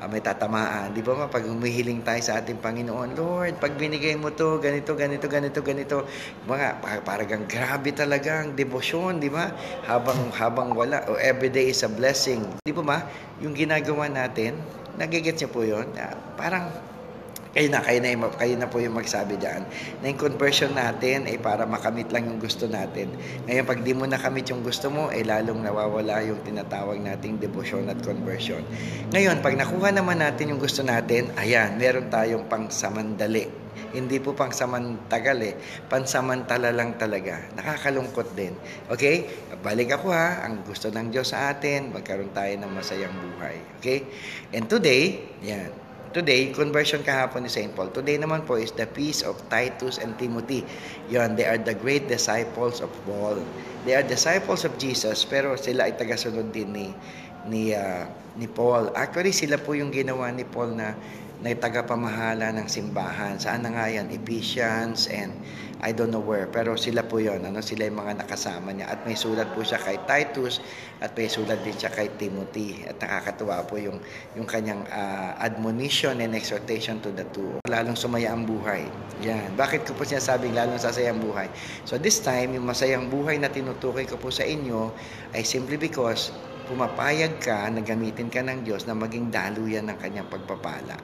uh, 0.00 0.06
may 0.10 0.20
tatamaan. 0.20 0.92
Di 0.92 1.00
ba 1.00 1.14
ma, 1.14 1.26
pag 1.30 1.46
humihiling 1.46 2.02
tayo 2.02 2.20
sa 2.20 2.42
ating 2.42 2.58
Panginoon, 2.58 3.14
Lord, 3.14 3.62
pag 3.62 3.78
binigay 3.78 4.18
mo 4.18 4.34
to, 4.34 4.58
ganito, 4.58 4.92
ganito, 4.98 5.26
ganito, 5.30 5.60
ganito, 5.62 5.96
mga 6.44 6.82
parang 7.06 7.46
grabe 7.46 7.90
talaga 7.94 8.42
ang 8.42 8.52
debosyon, 8.58 9.22
di 9.22 9.30
ba? 9.30 9.54
Habang, 9.86 10.34
habang 10.34 10.74
wala, 10.74 11.06
o 11.06 11.14
oh, 11.14 11.18
everyday 11.20 11.70
is 11.70 11.82
a 11.86 11.90
blessing. 11.90 12.42
Di 12.62 12.74
ba 12.74 12.82
ma, 12.82 12.98
yung 13.38 13.54
ginagawa 13.54 14.10
natin, 14.10 14.58
nagigets 14.98 15.42
niyo 15.42 15.50
po 15.50 15.62
yun, 15.62 15.86
uh, 15.94 16.14
parang 16.34 16.93
kayo 17.54 17.70
na, 17.70 17.78
kayo 17.86 18.02
na, 18.02 18.10
kayo 18.34 18.54
na 18.58 18.66
po 18.66 18.82
yung 18.82 18.98
magsabi 18.98 19.38
dyan. 19.38 19.62
Na 20.02 20.10
yung 20.10 20.18
conversion 20.18 20.74
natin 20.74 21.30
ay 21.30 21.38
para 21.38 21.62
makamit 21.62 22.10
lang 22.10 22.26
yung 22.26 22.42
gusto 22.42 22.66
natin. 22.66 23.14
Ngayon, 23.46 23.64
pag 23.64 23.78
di 23.86 23.94
mo 23.94 24.10
nakamit 24.10 24.50
yung 24.50 24.66
gusto 24.66 24.90
mo, 24.90 25.06
ay 25.14 25.22
lalong 25.22 25.62
nawawala 25.62 26.26
yung 26.26 26.42
tinatawag 26.42 26.98
nating 26.98 27.38
devotion 27.38 27.86
at 27.86 28.02
conversion. 28.02 28.66
Ngayon, 29.14 29.38
pag 29.38 29.54
nakuha 29.54 29.94
naman 29.94 30.18
natin 30.18 30.50
yung 30.50 30.58
gusto 30.58 30.82
natin, 30.82 31.30
ayan, 31.38 31.78
meron 31.78 32.10
tayong 32.10 32.50
pangsamandali. 32.50 33.62
Hindi 33.94 34.18
po 34.18 34.34
pang 34.34 34.50
samantagal 34.50 35.38
eh. 35.46 35.54
Pansamantala 35.86 36.74
lang 36.74 36.98
talaga. 36.98 37.38
Nakakalungkot 37.54 38.34
din. 38.34 38.58
Okay? 38.90 39.30
Balik 39.62 39.94
ako 39.94 40.10
ha. 40.10 40.42
Ang 40.42 40.66
gusto 40.66 40.90
ng 40.90 41.14
Diyos 41.14 41.30
sa 41.30 41.54
atin, 41.54 41.94
magkaroon 41.94 42.34
tayo 42.34 42.50
ng 42.58 42.70
masayang 42.74 43.14
buhay. 43.14 43.62
Okay? 43.78 44.02
And 44.50 44.66
today, 44.66 45.30
yan, 45.46 45.83
Today, 46.14 46.54
conversion 46.54 47.02
kahapon 47.02 47.42
ni 47.42 47.50
St. 47.50 47.74
Paul. 47.74 47.90
Today 47.90 48.22
naman 48.22 48.46
po 48.46 48.54
is 48.54 48.70
the 48.78 48.86
peace 48.86 49.26
of 49.26 49.34
Titus 49.50 49.98
and 49.98 50.14
Timothy. 50.14 50.62
Yon, 51.10 51.34
they 51.34 51.42
are 51.42 51.58
the 51.58 51.74
great 51.74 52.06
disciples 52.06 52.78
of 52.78 52.86
Paul. 53.02 53.42
They 53.82 53.98
are 53.98 54.06
disciples 54.06 54.62
of 54.62 54.78
Jesus, 54.78 55.26
pero 55.26 55.58
sila 55.58 55.90
ay 55.90 55.98
tagasunod 55.98 56.54
din 56.54 56.70
ni 56.70 56.86
ni 57.50 57.74
uh, 57.74 58.06
ni 58.38 58.46
Paul. 58.46 58.94
Actually, 58.94 59.34
sila 59.34 59.58
po 59.58 59.74
yung 59.74 59.90
ginawa 59.90 60.30
ni 60.30 60.46
Paul 60.46 60.78
na 60.78 60.94
na 61.42 61.50
tagapamahala 61.50 62.54
ng 62.62 62.70
simbahan. 62.70 63.42
Saan 63.42 63.66
na 63.66 63.74
nga 63.74 63.90
yan? 63.90 64.06
Ephesians 64.14 65.10
and 65.10 65.34
I 65.84 65.92
don't 65.92 66.08
know 66.08 66.24
where. 66.24 66.48
Pero 66.48 66.80
sila 66.80 67.04
po 67.04 67.20
yon 67.20 67.44
ano? 67.44 67.60
Sila 67.60 67.84
yung 67.84 68.00
mga 68.00 68.24
nakasama 68.24 68.72
niya. 68.72 68.88
At 68.88 69.04
may 69.04 69.12
sulat 69.12 69.52
po 69.52 69.60
siya 69.60 69.76
kay 69.76 70.00
Titus 70.08 70.64
at 71.04 71.12
may 71.12 71.28
sulat 71.28 71.60
din 71.60 71.76
siya 71.76 71.92
kay 71.92 72.08
Timothy. 72.16 72.88
At 72.88 72.96
nakakatuwa 73.04 73.60
po 73.68 73.76
yung, 73.76 74.00
yung 74.32 74.48
kanyang 74.48 74.88
uh, 74.88 75.36
admonition 75.36 76.24
and 76.24 76.32
exhortation 76.32 77.04
to 77.04 77.12
the 77.12 77.28
two. 77.36 77.60
Lalong 77.68 78.00
sumaya 78.00 78.32
ang 78.32 78.48
buhay. 78.48 78.88
Yan. 79.28 79.52
Bakit 79.60 79.84
ko 79.84 79.92
po 79.92 80.08
sinasabing 80.08 80.56
lalong 80.56 80.80
sasaya 80.80 81.12
ang 81.12 81.20
buhay? 81.20 81.52
So 81.84 82.00
this 82.00 82.24
time, 82.24 82.56
yung 82.56 82.64
masayang 82.64 83.12
buhay 83.12 83.36
na 83.36 83.52
tinutukoy 83.52 84.08
ko 84.08 84.16
po 84.16 84.32
sa 84.32 84.48
inyo 84.48 84.88
ay 85.36 85.44
simply 85.44 85.76
because 85.76 86.32
pumapayag 86.64 87.44
ka 87.44 87.68
na 87.68 87.84
gamitin 87.84 88.32
ka 88.32 88.40
ng 88.40 88.64
Diyos 88.64 88.88
na 88.88 88.96
maging 88.96 89.28
daluyan 89.28 89.84
ng 89.92 89.98
kanyang 90.00 90.28
pagpapala. 90.32 90.96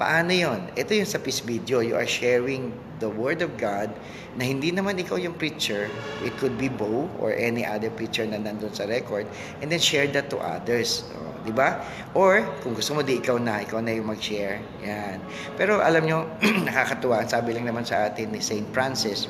Paano 0.00 0.32
yon? 0.32 0.72
Ito 0.72 0.96
yung 0.96 1.08
sa 1.08 1.20
peace 1.20 1.44
video. 1.44 1.84
You 1.84 2.00
are 2.00 2.08
sharing 2.08 2.72
the 2.96 3.12
Word 3.12 3.44
of 3.44 3.60
God 3.60 3.92
na 4.40 4.48
hindi 4.48 4.72
naman 4.72 4.96
ikaw 4.96 5.20
yung 5.20 5.36
preacher. 5.36 5.92
It 6.24 6.32
could 6.40 6.56
be 6.56 6.72
Bo 6.72 7.12
or 7.20 7.36
any 7.36 7.62
other 7.62 7.92
preacher 7.92 8.24
na 8.24 8.40
nandun 8.40 8.72
sa 8.72 8.88
record. 8.88 9.28
And 9.60 9.68
then 9.68 9.84
share 9.84 10.08
that 10.16 10.32
to 10.32 10.40
others. 10.40 11.04
So, 11.04 11.16
di 11.44 11.52
ba? 11.52 11.84
Or, 12.16 12.40
kung 12.64 12.72
gusto 12.72 12.96
mo 12.96 13.04
di 13.04 13.20
ikaw 13.20 13.36
na, 13.36 13.60
ikaw 13.60 13.84
na 13.84 13.92
yung 13.92 14.08
mag-share. 14.08 14.64
Yan. 14.80 15.20
Pero 15.60 15.84
alam 15.84 16.08
nyo, 16.08 16.24
nakakatuwa. 16.68 17.28
Sabi 17.28 17.52
lang 17.52 17.68
naman 17.68 17.84
sa 17.84 18.08
atin 18.08 18.32
ni 18.32 18.40
St. 18.40 18.66
Francis, 18.72 19.28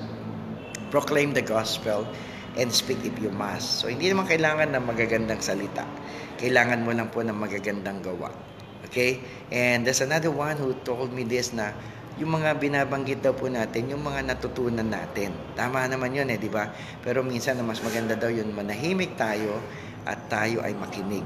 proclaim 0.94 1.34
the 1.34 1.42
gospel 1.42 2.06
and 2.56 2.68
speak 2.68 3.00
if 3.04 3.16
you 3.20 3.32
must. 3.32 3.80
So, 3.80 3.88
hindi 3.88 4.12
naman 4.12 4.28
kailangan 4.28 4.76
ng 4.76 4.84
magagandang 4.84 5.40
salita. 5.40 5.84
Kailangan 6.36 6.84
mo 6.84 6.92
lang 6.92 7.08
po 7.08 7.24
ng 7.24 7.36
magagandang 7.36 8.04
gawa. 8.04 8.28
Okay? 8.88 9.24
And 9.48 9.88
there's 9.88 10.04
another 10.04 10.32
one 10.32 10.60
who 10.60 10.76
told 10.84 11.14
me 11.16 11.24
this 11.24 11.56
na 11.56 11.72
yung 12.20 12.36
mga 12.36 12.60
binabanggit 12.60 13.24
daw 13.24 13.32
po 13.32 13.48
natin, 13.48 13.88
yung 13.88 14.04
mga 14.04 14.36
natutunan 14.36 14.84
natin. 14.84 15.32
Tama 15.56 15.88
naman 15.88 16.12
yun 16.12 16.28
eh, 16.28 16.36
di 16.36 16.52
ba? 16.52 16.68
Pero 17.00 17.24
minsan 17.24 17.56
na 17.56 17.64
mas 17.64 17.80
maganda 17.80 18.12
daw 18.12 18.28
yun, 18.28 18.52
manahimik 18.52 19.16
tayo 19.16 19.56
at 20.04 20.28
tayo 20.28 20.60
ay 20.60 20.76
makinig. 20.76 21.24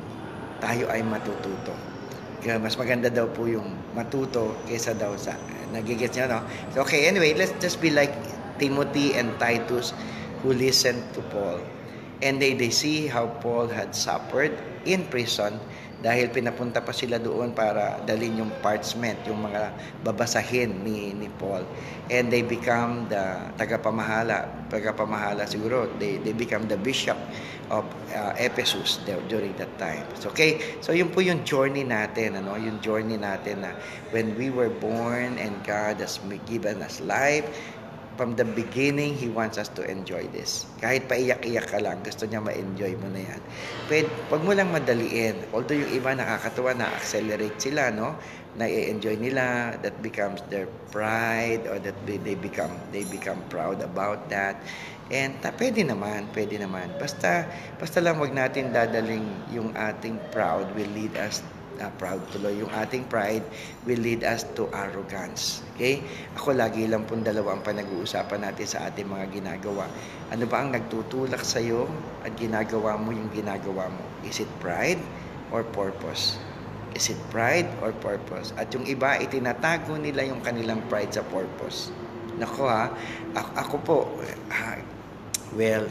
Tayo 0.62 0.86
ay 0.86 1.02
matututo. 1.02 1.74
Kaya 2.38 2.62
mas 2.62 2.78
maganda 2.78 3.10
daw 3.10 3.26
po 3.26 3.50
yung 3.50 3.66
matuto 3.98 4.54
kaysa 4.70 4.94
daw 4.94 5.18
sa 5.18 5.34
nagigets 5.74 6.14
nyo, 6.14 6.38
no? 6.38 6.40
So, 6.70 6.86
okay, 6.86 7.10
anyway, 7.10 7.34
let's 7.34 7.52
just 7.58 7.82
be 7.82 7.90
like 7.90 8.14
Timothy 8.62 9.18
and 9.18 9.34
Titus 9.42 9.90
who 10.42 10.52
listened 10.52 11.02
to 11.14 11.20
Paul. 11.32 11.60
And 12.22 12.40
they, 12.40 12.54
they 12.54 12.70
see 12.70 13.06
how 13.06 13.28
Paul 13.44 13.68
had 13.68 13.94
suffered 13.94 14.56
in 14.88 15.04
prison 15.12 15.60
dahil 15.96 16.28
pinapunta 16.28 16.84
pa 16.84 16.92
sila 16.92 17.16
doon 17.16 17.56
para 17.56 17.98
dalhin 18.04 18.36
yung 18.36 18.52
parchment, 18.60 19.16
yung 19.24 19.40
mga 19.40 19.72
babasahin 20.04 20.84
ni, 20.84 21.16
ni 21.16 21.28
Paul. 21.40 21.64
And 22.12 22.28
they 22.28 22.44
become 22.44 23.08
the 23.08 23.50
tagapamahala, 23.56 24.68
tagapamahala 24.68 25.48
siguro, 25.48 25.88
they, 25.96 26.20
they 26.20 26.36
become 26.36 26.68
the 26.68 26.76
bishop 26.76 27.16
of 27.72 27.82
uh, 28.14 28.36
Ephesus 28.38 29.00
during 29.26 29.56
that 29.56 29.72
time. 29.80 30.06
Okay, 30.20 30.78
so 30.84 30.92
yun 30.92 31.10
po 31.10 31.24
yung 31.24 31.42
journey 31.42 31.82
natin, 31.82 32.38
ano, 32.38 32.54
yung 32.54 32.78
journey 32.78 33.18
natin 33.18 33.66
na 33.66 33.74
when 34.12 34.36
we 34.38 34.52
were 34.52 34.70
born 34.70 35.40
and 35.40 35.56
God 35.66 35.98
has 35.98 36.20
given 36.46 36.84
us 36.84 37.02
life, 37.02 37.48
from 38.16 38.34
the 38.34 38.44
beginning, 38.44 39.14
He 39.14 39.28
wants 39.28 39.60
us 39.60 39.68
to 39.76 39.84
enjoy 39.84 40.26
this. 40.32 40.64
Kahit 40.80 41.06
paiyak-iyak 41.06 41.68
ka 41.68 41.78
lang, 41.78 42.00
gusto 42.02 42.24
niya 42.24 42.40
ma-enjoy 42.40 42.96
mo 42.98 43.08
na 43.12 43.22
yan. 43.22 43.40
Pwede, 43.86 44.08
wag 44.32 44.42
mo 44.42 44.52
lang 44.56 44.72
madaliin. 44.72 45.52
Although 45.52 45.76
yung 45.76 45.92
iba 45.92 46.16
nakakatawa 46.16 46.72
na 46.74 46.90
accelerate 46.96 47.60
sila, 47.60 47.92
no? 47.94 48.16
Na-enjoy 48.56 49.20
nila, 49.20 49.76
that 49.84 50.00
becomes 50.00 50.40
their 50.48 50.66
pride 50.90 51.68
or 51.68 51.76
that 51.78 51.96
they 52.08 52.16
become 52.36 52.72
they 52.90 53.04
become 53.12 53.38
proud 53.52 53.84
about 53.84 54.32
that. 54.32 54.58
And 55.12 55.38
ta, 55.38 55.54
pwede 55.54 55.86
naman, 55.86 56.34
pwede 56.34 56.58
naman. 56.58 56.98
Basta, 56.98 57.46
basta 57.78 58.02
lang 58.02 58.18
wag 58.18 58.34
natin 58.34 58.74
dadaling 58.74 59.22
yung 59.54 59.70
ating 59.78 60.18
proud 60.34 60.66
will 60.74 60.90
lead 60.96 61.14
us 61.14 61.44
uh, 61.78 61.92
proud 62.00 62.20
tuloy. 62.32 62.58
Yung 62.60 62.70
ating 62.72 63.08
pride 63.08 63.44
will 63.84 64.00
lead 64.00 64.24
us 64.24 64.44
to 64.56 64.68
arrogance. 64.72 65.62
Okay? 65.74 66.02
Ako 66.38 66.56
lagi 66.56 66.88
lang 66.88 67.04
pong 67.04 67.22
dalawa 67.22 67.56
ang 67.56 67.62
panag-uusapan 67.62 68.46
natin 68.46 68.66
sa 68.66 68.88
ating 68.90 69.08
mga 69.08 69.30
ginagawa. 69.30 69.88
Ano 70.32 70.44
ba 70.48 70.64
ang 70.64 70.74
nagtutulak 70.74 71.42
sa 71.44 71.62
iyo 71.62 71.86
at 72.26 72.34
ginagawa 72.34 72.96
mo 72.96 73.12
yung 73.12 73.30
ginagawa 73.30 73.88
mo? 73.88 74.04
Is 74.26 74.42
it 74.42 74.50
pride 74.58 75.00
or 75.54 75.62
purpose? 75.62 76.40
Is 76.96 77.12
it 77.12 77.20
pride 77.28 77.68
or 77.84 77.92
purpose? 77.92 78.56
At 78.56 78.72
yung 78.72 78.88
iba, 78.88 79.20
itinatago 79.20 80.00
nila 80.00 80.24
yung 80.24 80.40
kanilang 80.40 80.80
pride 80.88 81.12
sa 81.12 81.22
purpose. 81.28 81.92
Nako 82.40 82.68
ha, 82.68 82.92
ako, 83.36 83.50
ako 83.56 83.76
po, 83.84 83.98
uh, 84.52 84.78
well, 85.56 85.84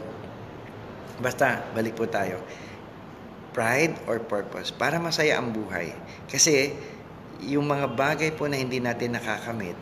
Basta, 1.16 1.64
balik 1.72 1.96
po 1.96 2.04
tayo. 2.04 2.44
Pride 3.56 3.96
or 4.04 4.20
purpose? 4.20 4.68
Para 4.68 5.00
masaya 5.00 5.40
ang 5.40 5.56
buhay. 5.56 5.96
Kasi, 6.28 6.76
yung 7.40 7.64
mga 7.64 7.96
bagay 7.96 8.36
po 8.36 8.44
na 8.52 8.60
hindi 8.60 8.76
natin 8.76 9.16
nakakamit, 9.16 9.80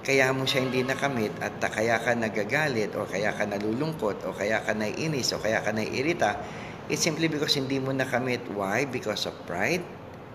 kaya 0.00 0.32
mo 0.32 0.48
siya 0.48 0.64
hindi 0.64 0.80
nakamit 0.80 1.36
at 1.44 1.60
kaya 1.60 2.00
ka 2.00 2.16
nagagalit 2.16 2.96
o 2.96 3.04
kaya 3.04 3.36
ka 3.36 3.44
nalulungkot 3.44 4.24
o 4.24 4.32
kaya 4.32 4.64
ka 4.64 4.72
naiinis 4.72 5.36
o 5.36 5.40
kaya 5.44 5.60
ka 5.60 5.76
naiirita, 5.76 6.40
it's 6.88 7.04
simply 7.04 7.28
because 7.28 7.52
hindi 7.60 7.76
mo 7.76 7.92
nakamit. 7.92 8.40
Why? 8.56 8.88
Because 8.88 9.28
of 9.28 9.36
pride 9.44 9.84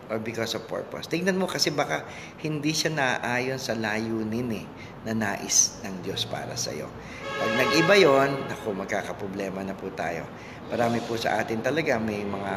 or 0.09 0.21
because 0.21 0.53
of 0.53 0.65
purpose. 0.69 1.09
Tingnan 1.09 1.37
mo 1.37 1.49
kasi 1.49 1.73
baka 1.73 2.05
hindi 2.41 2.71
siya 2.71 2.93
naayon 2.93 3.57
sa 3.57 3.73
layunin 3.73 4.49
eh, 4.61 4.65
na 5.05 5.13
nais 5.13 5.81
ng 5.81 6.05
Diyos 6.05 6.25
para 6.29 6.53
sa 6.57 6.73
iyo. 6.73 6.89
Pag 7.35 7.51
nag-iba 7.57 7.95
yon, 7.97 8.31
ako 8.49 8.73
magkakaproblema 8.85 9.65
na 9.65 9.73
po 9.75 9.89
tayo. 9.93 10.25
Marami 10.69 11.01
po 11.05 11.17
sa 11.17 11.41
atin 11.41 11.61
talaga 11.61 12.01
may 12.01 12.25
mga 12.25 12.53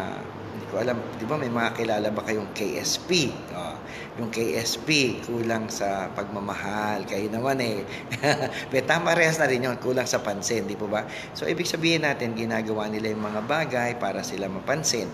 hindi 0.59 0.67
ko 0.75 0.83
alam, 0.83 0.99
di 1.15 1.23
ba 1.23 1.39
may 1.39 1.53
mga 1.55 1.71
kilala 1.79 2.11
ba 2.11 2.27
kayong 2.27 2.51
KSP? 2.51 3.31
Oh, 3.55 3.79
yung 4.19 4.35
KSP, 4.35 5.23
kulang 5.23 5.71
sa 5.71 6.11
pagmamahal. 6.11 7.07
Kayo 7.07 7.31
naman 7.31 7.63
eh. 7.63 7.87
Pero 8.75 8.83
tama 8.83 9.15
res 9.15 9.39
na 9.39 9.47
rin 9.47 9.63
yun, 9.63 9.79
kulang 9.79 10.11
sa 10.11 10.19
pansin, 10.19 10.67
di 10.67 10.75
po 10.75 10.91
ba? 10.91 11.07
So, 11.39 11.47
ibig 11.47 11.71
sabihin 11.71 12.03
natin, 12.03 12.35
ginagawa 12.35 12.91
nila 12.91 13.15
yung 13.15 13.23
mga 13.23 13.47
bagay 13.47 13.91
para 14.03 14.27
sila 14.27 14.51
mapansin. 14.51 15.07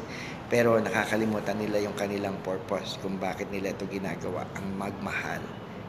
Pero 0.54 0.78
nakakalimutan 0.78 1.58
nila 1.58 1.82
yung 1.82 1.98
kanilang 1.98 2.38
purpose 2.46 2.94
kung 3.02 3.18
bakit 3.18 3.50
nila 3.50 3.74
ito 3.74 3.90
ginagawa, 3.90 4.46
ang 4.54 4.78
magmahal. 4.78 5.42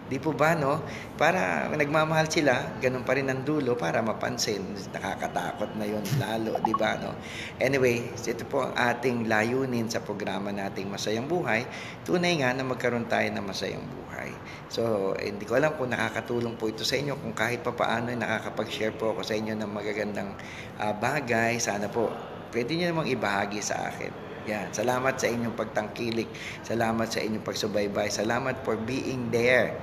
Di 0.10 0.18
po 0.18 0.34
ba, 0.34 0.58
no? 0.58 0.82
Para 1.22 1.70
nagmamahal 1.70 2.26
sila, 2.34 2.74
ganun 2.82 3.06
pa 3.06 3.14
rin 3.14 3.30
ang 3.30 3.46
dulo 3.46 3.78
para 3.78 4.02
mapansin. 4.02 4.74
Nakakatakot 4.90 5.78
na 5.78 5.86
yun 5.86 6.02
lalo, 6.18 6.58
di 6.66 6.74
ba, 6.74 6.98
no? 6.98 7.14
Anyway, 7.62 8.10
ito 8.18 8.42
po 8.50 8.66
ang 8.66 8.74
ating 8.74 9.30
layunin 9.30 9.86
sa 9.86 10.02
programa 10.02 10.50
nating 10.50 10.90
Masayang 10.90 11.30
Buhay. 11.30 11.70
Tunay 12.02 12.42
nga 12.42 12.50
na 12.58 12.66
magkaroon 12.66 13.06
tayo 13.06 13.30
ng 13.38 13.46
masayang 13.46 13.86
buhay. 13.86 14.34
So, 14.74 15.14
hindi 15.14 15.46
ko 15.46 15.62
alam 15.62 15.78
kung 15.78 15.94
nakakatulong 15.94 16.58
po 16.58 16.74
ito 16.74 16.82
sa 16.82 16.98
inyo. 16.98 17.22
Kung 17.22 17.38
kahit 17.38 17.62
pa 17.62 17.70
paano, 17.70 18.10
nakakapag-share 18.10 18.98
po 18.98 19.14
ako 19.14 19.22
sa 19.22 19.38
inyo 19.38 19.54
ng 19.62 19.70
magagandang 19.70 20.34
uh, 20.82 20.94
bagay. 20.98 21.62
Sana 21.62 21.86
po, 21.86 22.10
pwede 22.50 22.74
nyo 22.74 22.90
namang 22.90 23.14
ibahagi 23.14 23.62
sa 23.62 23.94
akin. 23.94 24.25
Yan. 24.46 24.70
Salamat 24.74 25.18
sa 25.18 25.28
inyong 25.30 25.58
pagtangkilik. 25.58 26.30
Salamat 26.62 27.10
sa 27.10 27.20
inyong 27.22 27.46
pagsubaybay. 27.46 28.10
Salamat 28.14 28.62
for 28.62 28.78
being 28.78 29.30
there. 29.34 29.78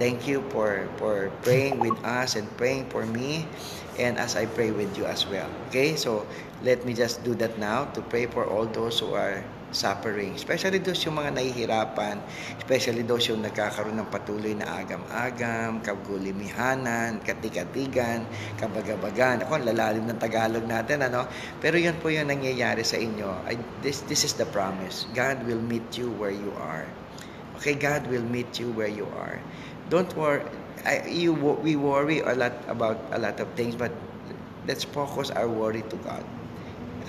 Thank 0.00 0.24
you 0.24 0.40
for 0.48 0.88
for 0.96 1.28
praying 1.44 1.76
with 1.76 1.96
us 2.00 2.34
and 2.34 2.48
praying 2.56 2.88
for 2.88 3.04
me 3.04 3.44
and 4.00 4.16
as 4.16 4.40
I 4.40 4.48
pray 4.48 4.72
with 4.72 4.96
you 4.96 5.04
as 5.04 5.28
well. 5.28 5.48
Okay? 5.68 6.00
So, 6.00 6.24
let 6.64 6.84
me 6.88 6.96
just 6.96 7.20
do 7.24 7.36
that 7.44 7.60
now 7.60 7.92
to 7.92 8.00
pray 8.00 8.24
for 8.24 8.48
all 8.48 8.64
those 8.64 9.00
who 9.00 9.12
are 9.12 9.44
suffering. 9.72 10.36
Especially 10.36 10.78
those 10.78 11.00
yung 11.04 11.18
mga 11.18 11.36
nahihirapan, 11.36 12.20
especially 12.60 13.02
those 13.02 13.26
yung 13.28 13.42
nagkakaroon 13.42 13.96
ng 13.98 14.08
patuloy 14.12 14.52
na 14.54 14.80
agam-agam, 14.80 15.80
kagulimihanan, 15.80 17.18
katikatigan, 17.24 18.24
kabagabagan. 18.60 19.42
Ako, 19.44 19.58
lalalim 19.64 20.06
ng 20.06 20.20
Tagalog 20.20 20.64
natin, 20.68 21.04
ano? 21.04 21.26
Pero 21.58 21.80
yun 21.80 21.96
po 21.98 22.12
yung 22.12 22.30
nangyayari 22.30 22.84
sa 22.86 23.00
inyo. 23.00 23.48
I, 23.48 23.58
this, 23.80 24.04
this 24.06 24.22
is 24.22 24.36
the 24.36 24.46
promise. 24.52 25.08
God 25.16 25.42
will 25.48 25.60
meet 25.60 25.96
you 25.96 26.12
where 26.20 26.34
you 26.34 26.52
are. 26.60 26.86
Okay, 27.60 27.74
God 27.74 28.06
will 28.06 28.24
meet 28.24 28.60
you 28.60 28.70
where 28.76 28.90
you 28.90 29.08
are. 29.18 29.40
Don't 29.90 30.12
worry. 30.14 30.44
I, 30.82 31.06
you, 31.06 31.30
we 31.34 31.78
worry 31.78 32.20
a 32.26 32.34
lot 32.34 32.58
about 32.66 32.98
a 33.14 33.18
lot 33.18 33.38
of 33.38 33.46
things, 33.54 33.78
but 33.78 33.94
let's 34.66 34.82
focus 34.82 35.30
our 35.30 35.46
worry 35.46 35.86
to 35.86 35.96
God 36.02 36.26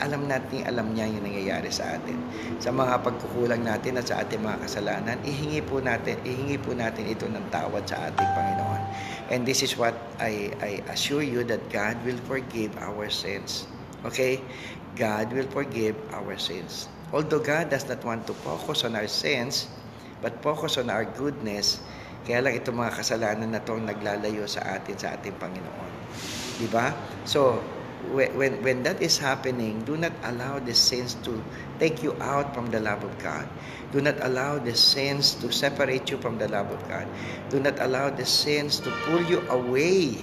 alam 0.02 0.26
natin, 0.26 0.66
alam 0.66 0.94
niya 0.96 1.10
yung 1.12 1.26
nangyayari 1.26 1.70
sa 1.70 2.00
atin. 2.00 2.18
Sa 2.58 2.74
mga 2.74 3.04
pagkukulang 3.06 3.62
natin 3.62 4.00
at 4.02 4.10
sa 4.10 4.26
ating 4.26 4.42
mga 4.42 4.66
kasalanan, 4.66 5.18
ihingi 5.22 5.62
po 5.62 5.84
natin, 5.84 6.18
ihingi 6.26 6.58
po 6.58 6.74
natin 6.74 7.06
ito 7.06 7.30
ng 7.30 7.46
tawad 7.54 7.86
sa 7.86 8.10
ating 8.10 8.30
Panginoon. 8.34 8.82
And 9.30 9.46
this 9.46 9.62
is 9.62 9.78
what 9.78 9.94
I, 10.18 10.54
I 10.62 10.72
assure 10.90 11.22
you 11.26 11.46
that 11.52 11.70
God 11.70 12.02
will 12.08 12.20
forgive 12.26 12.74
our 12.82 13.10
sins. 13.14 13.70
Okay? 14.08 14.42
God 14.94 15.34
will 15.34 15.50
forgive 15.50 15.98
our 16.14 16.38
sins. 16.38 16.90
Although 17.14 17.42
God 17.42 17.70
does 17.70 17.86
not 17.86 18.02
want 18.02 18.26
to 18.30 18.34
focus 18.34 18.86
on 18.86 18.98
our 18.98 19.10
sins, 19.10 19.70
but 20.22 20.42
focus 20.42 20.82
on 20.82 20.90
our 20.90 21.06
goodness, 21.06 21.82
kaya 22.24 22.40
lang 22.40 22.56
itong 22.56 22.80
mga 22.80 22.94
kasalanan 22.96 23.52
na 23.52 23.60
itong 23.60 23.84
naglalayo 23.84 24.48
sa 24.48 24.80
atin, 24.80 24.96
sa 24.96 25.14
ating 25.14 25.36
Panginoon. 25.38 25.92
Diba? 26.62 26.96
So, 27.28 27.60
when, 28.12 28.62
when 28.64 28.84
that 28.84 29.02
is 29.02 29.18
happening, 29.18 29.84
do 29.86 29.96
not 29.96 30.12
allow 30.24 30.60
the 30.60 30.74
sins 30.74 31.16
to 31.24 31.44
take 31.80 32.04
you 32.04 32.16
out 32.20 32.54
from 32.54 32.68
the 32.72 32.80
love 32.80 33.04
of 33.04 33.18
God. 33.20 33.48
Do 33.92 34.02
not 34.02 34.18
allow 34.22 34.60
the 34.60 34.76
sins 34.76 35.36
to 35.36 35.52
separate 35.52 36.10
you 36.12 36.18
from 36.18 36.38
the 36.38 36.48
love 36.48 36.70
of 36.72 36.82
God. 36.90 37.08
Do 37.50 37.60
not 37.60 37.80
allow 37.80 38.10
the 38.10 38.26
sins 38.26 38.80
to 38.82 38.92
pull 39.06 39.22
you 39.24 39.40
away 39.50 40.18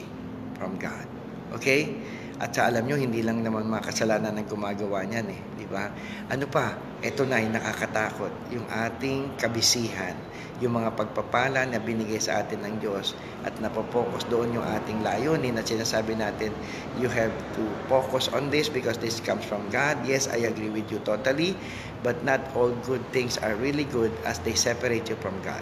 from 0.59 0.77
God. 0.77 1.07
Okay? 1.55 1.97
At 2.41 2.57
sa 2.57 2.73
alam 2.73 2.89
nyo, 2.89 2.97
hindi 2.97 3.21
lang 3.21 3.45
naman 3.45 3.69
mga 3.69 3.93
kasalanan 3.93 4.33
ang 4.33 4.49
gumagawa 4.49 5.05
niyan 5.05 5.29
eh. 5.29 5.41
Di 5.61 5.69
ba? 5.69 5.93
Ano 6.33 6.49
pa? 6.49 6.73
Ito 7.05 7.29
na 7.29 7.37
ay 7.37 7.53
nakakatakot. 7.53 8.33
Yung 8.57 8.65
ating 8.65 9.37
kabisihan. 9.37 10.17
Yung 10.65 10.81
mga 10.81 10.97
pagpapala 10.97 11.69
na 11.69 11.77
binigay 11.77 12.17
sa 12.17 12.41
atin 12.41 12.65
ng 12.65 12.81
Diyos 12.81 13.13
at 13.45 13.53
napopokus 13.61 14.25
doon 14.33 14.57
yung 14.57 14.65
ating 14.65 15.05
layunin 15.05 15.61
at 15.61 15.69
sinasabi 15.69 16.17
natin, 16.17 16.49
you 16.97 17.13
have 17.13 17.33
to 17.61 17.65
focus 17.93 18.33
on 18.33 18.49
this 18.49 18.73
because 18.73 18.97
this 18.97 19.21
comes 19.21 19.45
from 19.45 19.69
God. 19.69 20.01
Yes, 20.09 20.25
I 20.25 20.49
agree 20.49 20.73
with 20.73 20.89
you 20.89 21.01
totally. 21.05 21.53
But 22.01 22.25
not 22.25 22.41
all 22.57 22.73
good 22.89 23.05
things 23.13 23.37
are 23.37 23.53
really 23.53 23.85
good 23.85 24.17
as 24.25 24.41
they 24.41 24.57
separate 24.57 25.13
you 25.13 25.21
from 25.21 25.37
God. 25.45 25.61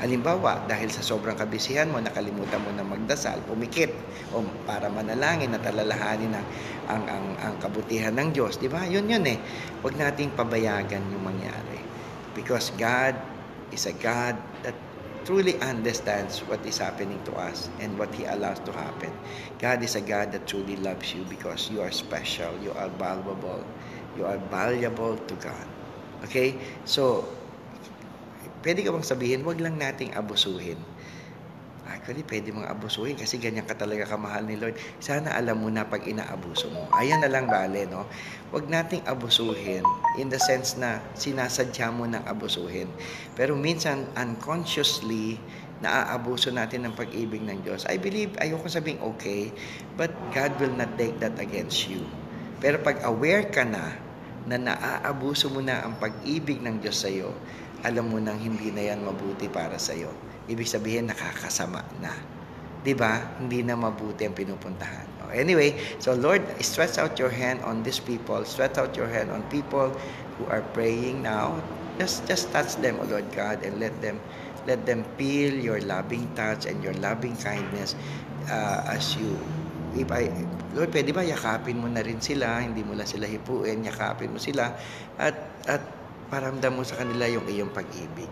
Halimbawa, 0.00 0.64
dahil 0.64 0.88
sa 0.88 1.04
sobrang 1.04 1.36
kabisihan 1.36 1.84
mo, 1.92 2.00
nakalimutan 2.00 2.56
mo 2.64 2.72
na 2.72 2.80
magdasal, 2.80 3.36
pumikit, 3.44 3.92
o 4.32 4.40
para 4.64 4.88
manalangin 4.88 5.52
at 5.52 5.60
alalahanin 5.68 6.32
ang, 6.32 6.46
ang, 6.88 7.04
ang, 7.04 7.26
ang 7.36 7.54
kabutihan 7.60 8.16
ng 8.16 8.32
Diyos. 8.32 8.56
Di 8.56 8.72
ba? 8.72 8.88
Yun 8.88 9.12
yun 9.12 9.28
eh. 9.28 9.36
Huwag 9.84 10.00
nating 10.00 10.32
pabayagan 10.32 11.04
yung 11.12 11.20
mangyari. 11.28 11.84
Because 12.32 12.72
God 12.80 13.12
is 13.76 13.84
a 13.84 13.92
God 14.00 14.40
that 14.64 14.72
truly 15.28 15.60
understands 15.60 16.40
what 16.48 16.64
is 16.64 16.80
happening 16.80 17.20
to 17.28 17.32
us 17.36 17.68
and 17.84 17.92
what 18.00 18.08
He 18.16 18.24
allows 18.24 18.58
to 18.64 18.72
happen. 18.72 19.12
God 19.60 19.84
is 19.84 19.94
a 19.94 20.00
God 20.00 20.32
that 20.32 20.48
truly 20.48 20.80
loves 20.80 21.12
you 21.12 21.28
because 21.28 21.68
you 21.68 21.84
are 21.84 21.92
special, 21.92 22.50
you 22.64 22.72
are 22.72 22.88
valuable, 22.96 23.60
you 24.16 24.24
are 24.24 24.40
valuable 24.48 25.20
to 25.20 25.34
God. 25.36 25.66
Okay? 26.24 26.56
So, 26.88 27.28
pwede 28.60 28.84
ka 28.84 28.92
bang 28.92 29.06
sabihin, 29.06 29.40
wag 29.44 29.60
lang 29.60 29.80
nating 29.80 30.12
abusuhin. 30.16 30.78
Actually, 31.90 32.22
pwede 32.22 32.54
mong 32.54 32.70
abusuhin 32.70 33.18
kasi 33.18 33.36
ganyan 33.36 33.66
ka 33.66 33.74
talaga 33.74 34.06
kamahal 34.06 34.46
ni 34.46 34.54
Lord. 34.54 34.78
Sana 35.02 35.34
alam 35.34 35.58
mo 35.58 35.68
na 35.68 35.82
pag 35.82 36.06
inaabuso 36.06 36.70
mo. 36.70 36.86
Ayan 36.94 37.18
na 37.18 37.26
lang 37.26 37.50
bale, 37.50 37.82
no? 37.90 38.06
Huwag 38.54 38.70
nating 38.70 39.02
abusuhin 39.10 39.82
in 40.14 40.30
the 40.30 40.38
sense 40.38 40.78
na 40.78 41.02
sinasadya 41.18 41.90
mo 41.90 42.06
ng 42.06 42.22
abusuhin. 42.30 42.86
Pero 43.34 43.58
minsan, 43.58 44.06
unconsciously, 44.14 45.36
naaabuso 45.80 46.54
natin 46.54 46.86
ng 46.86 46.94
pag-ibig 46.94 47.42
ng 47.42 47.64
Diyos. 47.66 47.88
I 47.88 47.98
believe, 47.98 48.36
ayoko 48.38 48.70
sabing 48.70 49.00
okay, 49.02 49.50
but 49.98 50.12
God 50.30 50.54
will 50.62 50.72
not 50.76 50.94
take 51.00 51.18
that 51.18 51.36
against 51.40 51.88
you. 51.90 52.04
Pero 52.60 52.78
pag 52.80 53.00
aware 53.02 53.48
ka 53.48 53.64
na 53.64 53.96
na 54.48 54.56
naaabuso 54.56 55.52
mo 55.52 55.60
na 55.60 55.84
ang 55.84 55.96
pag-ibig 56.00 56.64
ng 56.64 56.80
Diyos 56.80 57.00
sa 57.00 57.12
iyo, 57.12 57.32
alam 57.84 58.12
mo 58.12 58.18
nang 58.20 58.36
hindi 58.36 58.72
na 58.72 58.92
yan 58.92 59.04
mabuti 59.04 59.48
para 59.48 59.76
sa 59.80 59.96
iyo. 59.96 60.12
Ibig 60.50 60.66
sabihin, 60.66 61.08
nakakasama 61.08 61.84
na. 62.00 62.12
'Di 62.80 62.96
ba? 62.96 63.36
Hindi 63.36 63.60
na 63.60 63.76
mabuti 63.76 64.24
ang 64.24 64.32
pinupuntahan. 64.32 65.20
Anyway, 65.30 65.78
so 66.02 66.10
Lord, 66.16 66.42
stretch 66.58 66.98
out 66.98 67.14
your 67.20 67.30
hand 67.30 67.62
on 67.62 67.86
these 67.86 68.02
people. 68.02 68.42
Stretch 68.42 68.82
out 68.82 68.98
your 68.98 69.06
hand 69.06 69.30
on 69.30 69.46
people 69.46 69.94
who 70.40 70.44
are 70.50 70.64
praying 70.74 71.22
now. 71.22 71.54
Just 72.02 72.26
just 72.26 72.50
touch 72.50 72.74
them, 72.82 72.98
O 72.98 73.06
Lord 73.06 73.28
God, 73.30 73.62
and 73.62 73.78
let 73.78 73.94
them 74.02 74.18
let 74.66 74.82
them 74.88 75.06
feel 75.14 75.54
your 75.54 75.78
loving 75.86 76.26
touch 76.34 76.66
and 76.66 76.82
your 76.82 76.96
loving 76.98 77.36
kindness 77.38 77.94
uh, 78.50 78.82
as 78.90 79.14
you 79.14 79.38
if 79.94 80.08
I 80.10 80.30
Lord, 80.70 80.94
pwede 80.94 81.10
ba 81.10 81.26
yakapin 81.26 81.82
mo 81.82 81.90
na 81.90 81.98
rin 82.02 82.22
sila, 82.22 82.62
hindi 82.62 82.86
mo 82.86 82.94
lang 82.94 83.06
sila 83.06 83.26
hipuin, 83.26 83.82
yakapin 83.82 84.30
mo 84.30 84.38
sila 84.38 84.70
at 85.18 85.34
at 85.66 85.82
paramdam 86.30 86.78
mo 86.78 86.86
sa 86.86 87.02
kanila 87.02 87.26
yung 87.26 87.44
iyong 87.50 87.74
pag-ibig. 87.74 88.30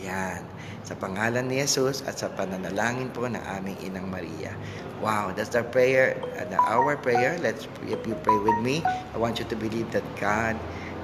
Ayan. 0.00 0.40
Sa 0.88 0.96
pangalan 0.96 1.46
ni 1.46 1.60
Jesus 1.60 2.00
at 2.08 2.16
sa 2.16 2.32
pananalangin 2.32 3.12
po 3.12 3.28
ng 3.28 3.38
aming 3.60 3.76
Inang 3.84 4.08
Maria. 4.08 4.56
Wow, 5.04 5.36
that's 5.36 5.52
our 5.52 5.64
prayer, 5.64 6.16
uh, 6.40 6.56
our 6.66 6.96
prayer. 6.96 7.36
Let's, 7.44 7.68
if 7.84 8.00
you 8.08 8.16
pray 8.24 8.38
with 8.40 8.58
me, 8.64 8.80
I 9.12 9.16
want 9.20 9.36
you 9.36 9.46
to 9.52 9.56
believe 9.56 9.92
that 9.92 10.04
God 10.16 10.56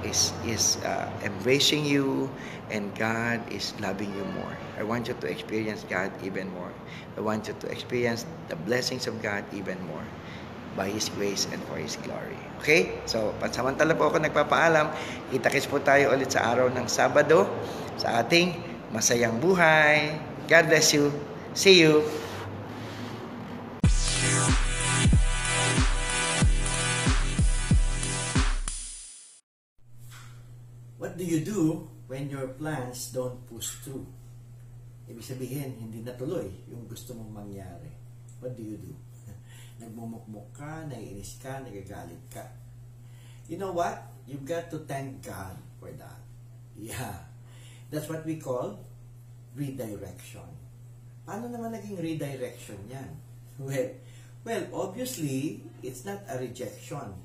is 0.05 0.29
is 0.45 0.77
uh, 0.85 1.09
embracing 1.25 1.81
you 1.81 2.29
and 2.69 2.93
God 2.93 3.41
is 3.49 3.73
loving 3.81 4.13
you 4.13 4.25
more. 4.37 4.53
I 4.77 4.85
want 4.85 5.09
you 5.09 5.17
to 5.17 5.27
experience 5.29 5.81
God 5.89 6.13
even 6.21 6.53
more. 6.53 6.69
I 7.17 7.21
want 7.25 7.49
you 7.49 7.55
to 7.65 7.67
experience 7.73 8.25
the 8.49 8.57
blessings 8.69 9.09
of 9.09 9.21
God 9.25 9.41
even 9.53 9.77
more. 9.89 10.05
By 10.77 10.93
His 10.93 11.09
grace 11.09 11.49
and 11.49 11.57
for 11.65 11.81
His 11.81 11.97
glory. 12.05 12.37
Okay? 12.61 13.01
So, 13.09 13.33
pansamantala 13.41 13.97
po 13.97 14.13
ako 14.13 14.21
nagpapaalam. 14.21 14.93
Kita-kits 15.33 15.65
po 15.65 15.81
tayo 15.81 16.13
ulit 16.13 16.29
sa 16.29 16.53
araw 16.53 16.69
ng 16.69 16.85
Sabado 16.85 17.49
sa 17.97 18.21
ating 18.21 18.53
masayang 18.93 19.41
buhay. 19.41 20.13
God 20.45 20.69
bless 20.69 20.93
you. 20.93 21.09
See 21.57 21.81
you. 21.81 22.05
What 31.01 31.17
do 31.17 31.25
you 31.25 31.41
do 31.41 31.89
when 32.05 32.29
your 32.29 32.53
plans 32.53 33.09
don't 33.09 33.41
push 33.49 33.81
through? 33.81 34.05
Ibig 35.09 35.23
sabihin, 35.25 35.81
hindi 35.81 36.05
natuloy 36.05 36.45
yung 36.69 36.85
gusto 36.85 37.17
mong 37.17 37.31
mangyari. 37.31 37.89
What 38.37 38.53
do 38.53 38.61
you 38.61 38.77
do? 38.77 39.06
Nagmumukmuk 39.77 40.53
ka, 40.53 40.85
naiinis 40.89 41.37
ka, 41.37 41.61
nagagalit 41.61 42.21
ka. 42.33 42.45
You 43.47 43.57
know 43.61 43.71
what? 43.71 44.03
You've 44.27 44.43
got 44.43 44.69
to 44.71 44.83
thank 44.83 45.23
God 45.23 45.55
for 45.79 45.91
that. 45.95 46.19
Yeah. 46.75 47.15
That's 47.89 48.09
what 48.11 48.25
we 48.27 48.37
call 48.37 48.83
redirection. 49.55 50.45
Paano 51.23 51.47
naman 51.47 51.75
naging 51.75 51.99
redirection 51.99 52.79
yan? 52.91 53.11
Well, 53.55 53.95
well, 54.43 54.63
obviously, 54.75 55.63
it's 55.81 56.03
not 56.03 56.23
a 56.27 56.39
rejection. 56.39 57.15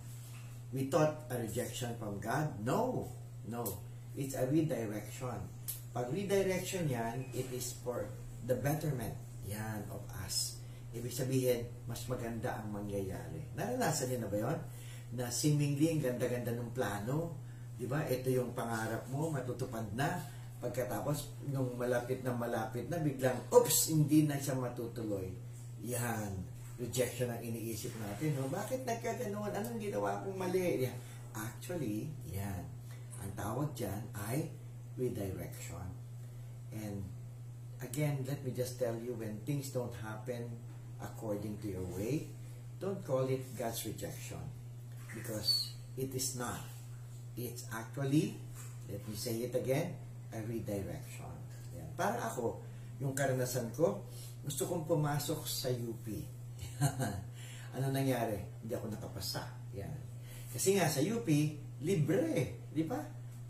We 0.73 0.89
thought 0.89 1.29
a 1.29 1.37
rejection 1.43 1.95
from 1.99 2.23
God? 2.23 2.55
No. 2.65 3.11
No. 3.47 3.67
It's 4.17 4.35
a 4.39 4.47
redirection. 4.47 5.39
Pag 5.93 6.09
redirection 6.09 6.89
yan, 6.89 7.27
it 7.37 7.51
is 7.53 7.77
for 7.85 8.09
the 8.47 8.57
betterment 8.57 9.15
yan 9.45 9.85
of 9.93 10.01
us. 10.25 10.62
Ibig 10.93 11.13
sabihin, 11.13 11.65
mas 11.89 12.05
maganda 12.05 12.61
ang 12.61 12.69
mangyayari. 12.69 13.49
Naranasan 13.57 14.13
niyo 14.13 14.19
na 14.21 14.29
ba 14.29 14.39
yon? 14.45 14.59
Na 15.17 15.25
seemingly, 15.33 15.97
ang 15.97 16.05
ganda-ganda 16.05 16.53
ng 16.53 16.73
plano. 16.77 17.41
Di 17.81 17.89
ba? 17.89 18.05
Ito 18.05 18.29
yung 18.29 18.53
pangarap 18.53 19.09
mo, 19.09 19.33
matutupad 19.33 19.89
na. 19.97 20.21
Pagkatapos, 20.61 21.49
nung 21.49 21.75
malapit 21.81 22.21
na 22.21 22.37
malapit 22.37 22.93
na, 22.93 23.01
biglang, 23.01 23.41
oops, 23.49 23.89
hindi 23.89 24.29
na 24.29 24.37
siya 24.37 24.53
matutuloy. 24.53 25.33
Yan. 25.81 26.33
Rejection 26.77 27.33
ang 27.33 27.41
iniisip 27.41 27.97
natin. 27.97 28.37
No? 28.37 28.53
Bakit 28.53 28.85
nagkaganoon? 28.85 29.53
Anong 29.53 29.81
ginawa 29.81 30.21
kong 30.21 30.37
mali? 30.37 30.85
Yan. 30.85 30.97
Actually, 31.33 32.13
yan. 32.29 32.69
Ang 33.25 33.33
tawag 33.33 33.73
dyan 33.73 34.03
ay 34.29 34.53
redirection. 35.01 35.89
And 36.69 37.01
again, 37.81 38.25
let 38.29 38.45
me 38.45 38.53
just 38.53 38.77
tell 38.77 38.95
you, 39.01 39.17
when 39.17 39.41
things 39.49 39.73
don't 39.73 39.95
happen 40.05 40.53
according 41.03 41.59
to 41.59 41.67
your 41.69 41.87
way, 41.93 42.31
don't 42.79 43.03
call 43.03 43.27
it 43.27 43.43
God's 43.59 43.85
rejection. 43.87 44.41
Because 45.13 45.75
it 45.99 46.15
is 46.15 46.39
not. 46.39 46.63
It's 47.37 47.69
actually, 47.75 48.39
let 48.89 49.03
me 49.05 49.15
say 49.15 49.45
it 49.45 49.55
again, 49.55 49.93
a 50.33 50.41
redirection. 50.41 51.35
Yan. 51.77 51.91
Para 51.99 52.25
ako, 52.25 52.63
yung 53.03 53.13
karanasan 53.13 53.75
ko, 53.77 54.09
gusto 54.43 54.65
kong 54.67 54.89
pumasok 54.89 55.45
sa 55.45 55.69
UP. 55.69 56.07
ano 57.77 57.85
nangyari? 57.93 58.63
Hindi 58.65 58.73
ako 58.73 58.87
nakapasa. 58.91 59.45
Yan. 59.77 59.99
Kasi 60.53 60.77
nga 60.77 60.89
sa 60.89 61.01
UP, 61.01 61.29
libre. 61.81 62.65
Di 62.73 62.85
ba? 62.85 63.01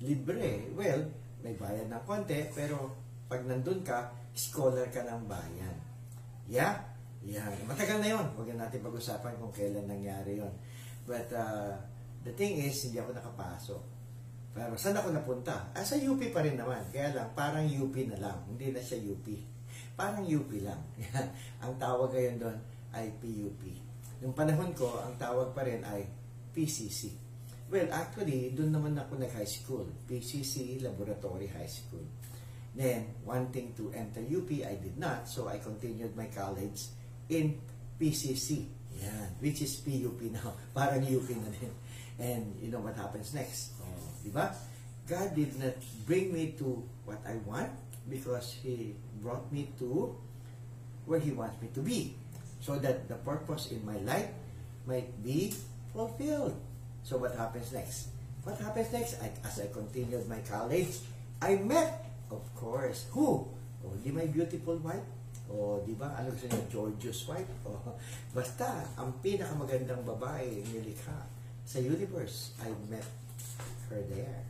Libre. 0.03 0.71
Well, 0.75 1.03
may 1.43 1.55
bayad 1.59 1.91
ng 1.91 2.03
konti, 2.07 2.39
pero 2.55 2.95
pag 3.27 3.43
nandun 3.43 3.83
ka, 3.83 4.15
scholar 4.37 4.87
ka 4.93 5.03
ng 5.03 5.27
bayan. 5.27 5.77
Yeah? 6.47 6.92
Yan. 7.31 7.55
Matagal 7.71 8.03
na 8.03 8.09
yon. 8.11 8.27
Huwag 8.35 8.51
na 8.55 8.67
natin 8.67 8.83
pag-usapan 8.83 9.39
kung 9.39 9.55
kailan 9.55 9.87
nangyari 9.87 10.43
yon. 10.43 10.51
But 11.07 11.31
uh, 11.31 11.79
the 12.27 12.35
thing 12.35 12.59
is, 12.59 12.83
hindi 12.87 12.99
ako 12.99 13.15
nakapasok. 13.15 13.83
Pero 14.53 14.77
saan 14.77 14.99
ako 14.99 15.17
napunta? 15.17 15.73
Ah, 15.73 15.87
sa 15.87 15.97
UP 15.97 16.21
pa 16.35 16.45
rin 16.45 16.59
naman. 16.59 16.83
Kaya 16.93 17.15
lang, 17.15 17.29
parang 17.33 17.65
UP 17.65 17.95
na 18.11 18.19
lang. 18.21 18.39
Hindi 18.51 18.75
na 18.75 18.83
siya 18.83 19.01
UP. 19.01 19.25
Parang 19.97 20.27
UP 20.27 20.51
lang. 20.61 20.83
ang 21.65 21.73
tawag 21.81 22.13
ngayon 22.13 22.37
doon 22.37 22.59
ay 22.93 23.09
PUP. 23.17 23.63
Yung 24.21 24.37
panahon 24.37 24.77
ko, 24.77 25.01
ang 25.01 25.17
tawag 25.17 25.57
pa 25.57 25.65
rin 25.65 25.81
ay 25.83 26.05
PCC. 26.53 27.17
Well, 27.73 27.89
actually, 27.89 28.53
doon 28.53 28.77
naman 28.77 28.93
ako 29.01 29.17
nag-high 29.17 29.49
school. 29.49 29.89
PCC 30.05 30.85
Laboratory 30.85 31.49
High 31.49 31.71
School. 31.71 32.05
Then, 32.77 33.17
wanting 33.25 33.73
to 33.81 33.89
enter 33.97 34.21
UP, 34.21 34.53
I 34.61 34.77
did 34.77 35.01
not. 35.01 35.25
So, 35.25 35.49
I 35.49 35.57
continued 35.57 36.13
my 36.13 36.29
college 36.29 36.93
in 37.33 37.57
PCC. 37.97 38.69
Yan. 39.01 39.33
Which 39.41 39.65
is 39.65 39.81
PUP 39.81 40.29
now. 40.29 40.53
Parang 40.77 41.01
UP 41.01 41.29
na 41.33 41.51
din. 41.57 41.73
And 42.21 42.45
you 42.61 42.69
know 42.69 42.85
what 42.85 42.95
happens 42.95 43.33
next? 43.33 43.73
Oh, 43.81 44.13
di 44.21 44.29
ba? 44.29 44.53
God 45.09 45.35
did 45.35 45.57
not 45.59 45.75
bring 46.07 46.31
me 46.31 46.55
to 46.61 46.85
what 47.09 47.19
I 47.27 47.41
want 47.43 47.73
because 48.07 48.55
He 48.63 48.95
brought 49.19 49.51
me 49.51 49.73
to 49.81 50.15
where 51.09 51.19
He 51.19 51.33
wants 51.35 51.59
me 51.59 51.73
to 51.75 51.83
be. 51.83 52.15
So 52.63 52.79
that 52.79 53.11
the 53.11 53.19
purpose 53.27 53.75
in 53.75 53.83
my 53.83 53.99
life 54.07 54.31
might 54.87 55.11
be 55.25 55.51
fulfilled. 55.91 56.55
So 57.03 57.19
what 57.19 57.35
happens 57.35 57.75
next? 57.75 58.15
What 58.47 58.59
happens 58.63 58.95
next? 58.95 59.19
I, 59.19 59.35
as 59.43 59.59
I 59.59 59.67
continued 59.67 60.31
my 60.31 60.39
college, 60.47 61.03
I 61.43 61.59
met, 61.59 62.07
of 62.31 62.43
course, 62.55 63.11
who? 63.11 63.51
Oh, 63.83 63.91
Only 63.91 64.15
my 64.15 64.27
beautiful 64.31 64.79
wife? 64.79 65.03
O, 65.51 65.83
di 65.83 65.97
ba? 65.99 66.15
Ano 66.19 66.31
gusto 66.31 66.47
niya? 66.47 66.63
George's 66.71 67.27
wife? 67.27 67.51
O, 67.67 67.79
basta, 68.31 68.87
ang 68.95 69.11
pinakamagandang 69.25 70.07
babae 70.07 70.63
nilikha 70.71 71.19
sa 71.63 71.79
universe, 71.79 72.55
I 72.61 72.71
met 72.91 73.07
her 73.91 74.03
there. 74.11 74.43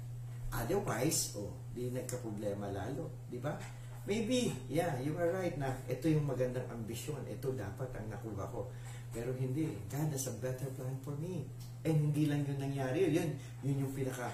Otherwise, 0.52 1.36
oh, 1.36 1.52
di 1.72 1.88
nagka-problema 1.88 2.68
lalo. 2.68 3.24
Di 3.28 3.40
ba? 3.40 3.56
Maybe, 4.04 4.50
yeah, 4.66 4.98
you 4.98 5.14
are 5.14 5.30
right 5.30 5.54
na 5.56 5.70
ito 5.86 6.10
yung 6.10 6.26
magandang 6.26 6.66
ambisyon. 6.68 7.22
Ito 7.24 7.54
dapat 7.54 7.88
ang 7.94 8.10
nakuha 8.10 8.44
ko. 8.50 8.68
Pero 9.12 9.30
hindi. 9.36 9.68
God 9.86 10.10
has 10.10 10.26
a 10.26 10.34
better 10.42 10.68
plan 10.74 10.96
for 11.04 11.14
me. 11.20 11.46
And 11.86 12.10
hindi 12.10 12.26
lang 12.26 12.42
yun 12.42 12.58
nangyari. 12.58 13.06
Yun, 13.12 13.30
yun 13.62 13.86
yung 13.86 13.92
pinaka 13.94 14.32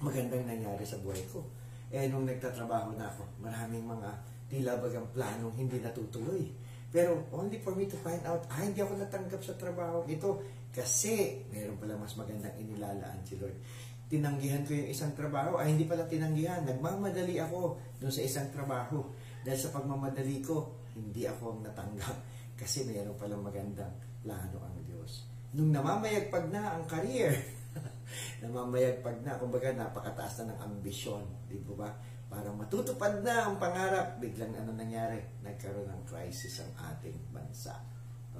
magandang 0.00 0.48
nangyari 0.48 0.82
sa 0.86 0.96
buhay 1.02 1.20
ko. 1.28 1.44
Eh, 1.92 2.08
nung 2.08 2.24
nagtatrabaho 2.26 2.96
na 2.96 3.06
ako, 3.06 3.22
maraming 3.44 3.84
mga 3.84 4.10
tila 4.54 4.78
bagang 4.78 5.10
planong 5.10 5.58
hindi 5.58 5.82
natutuloy. 5.82 6.46
Pero 6.94 7.26
only 7.34 7.58
for 7.58 7.74
me 7.74 7.90
to 7.90 7.98
find 7.98 8.22
out, 8.22 8.46
ah, 8.46 8.62
hindi 8.62 8.78
ako 8.78 9.02
natanggap 9.02 9.42
sa 9.42 9.58
trabaho 9.58 10.06
ito 10.06 10.38
kasi 10.70 11.42
meron 11.50 11.74
pala 11.74 11.98
mas 11.98 12.14
magandang 12.14 12.54
inilalaan 12.54 13.18
si 13.26 13.34
Lord. 13.34 13.58
Tinanggihan 14.06 14.62
ko 14.62 14.78
yung 14.78 14.94
isang 14.94 15.10
trabaho, 15.18 15.58
ay 15.58 15.74
hindi 15.74 15.90
pala 15.90 16.06
tinanggihan. 16.06 16.62
Nagmamadali 16.62 17.34
ako 17.42 17.82
doon 17.98 18.14
sa 18.14 18.22
isang 18.22 18.46
trabaho. 18.54 19.02
Dahil 19.42 19.58
sa 19.58 19.74
pagmamadali 19.74 20.38
ko, 20.38 20.86
hindi 20.94 21.26
ako 21.26 21.58
ang 21.58 21.60
natanggap 21.66 22.14
kasi 22.54 22.86
meron 22.86 23.18
palang 23.18 23.42
magandang 23.42 23.90
plano 24.22 24.62
ang 24.62 24.78
Diyos. 24.86 25.26
Nung 25.58 25.74
namamayagpag 25.74 26.46
na 26.54 26.78
ang 26.78 26.86
career, 26.86 27.34
namamayagpag 28.46 29.18
na, 29.26 29.34
kumbaga 29.34 29.74
napakataas 29.74 30.46
na 30.46 30.54
ng 30.54 30.58
ambisyon, 30.62 31.26
di 31.50 31.58
ba? 31.74 31.90
Parang 32.34 32.58
matutupad 32.58 33.22
na 33.22 33.46
ang 33.46 33.62
pangarap, 33.62 34.18
biglang 34.18 34.50
ano 34.58 34.74
nangyari? 34.74 35.22
Nagkaroon 35.46 35.86
ng 35.86 36.02
crisis 36.02 36.66
ang 36.66 36.74
ating 36.90 37.14
bansa. 37.30 37.78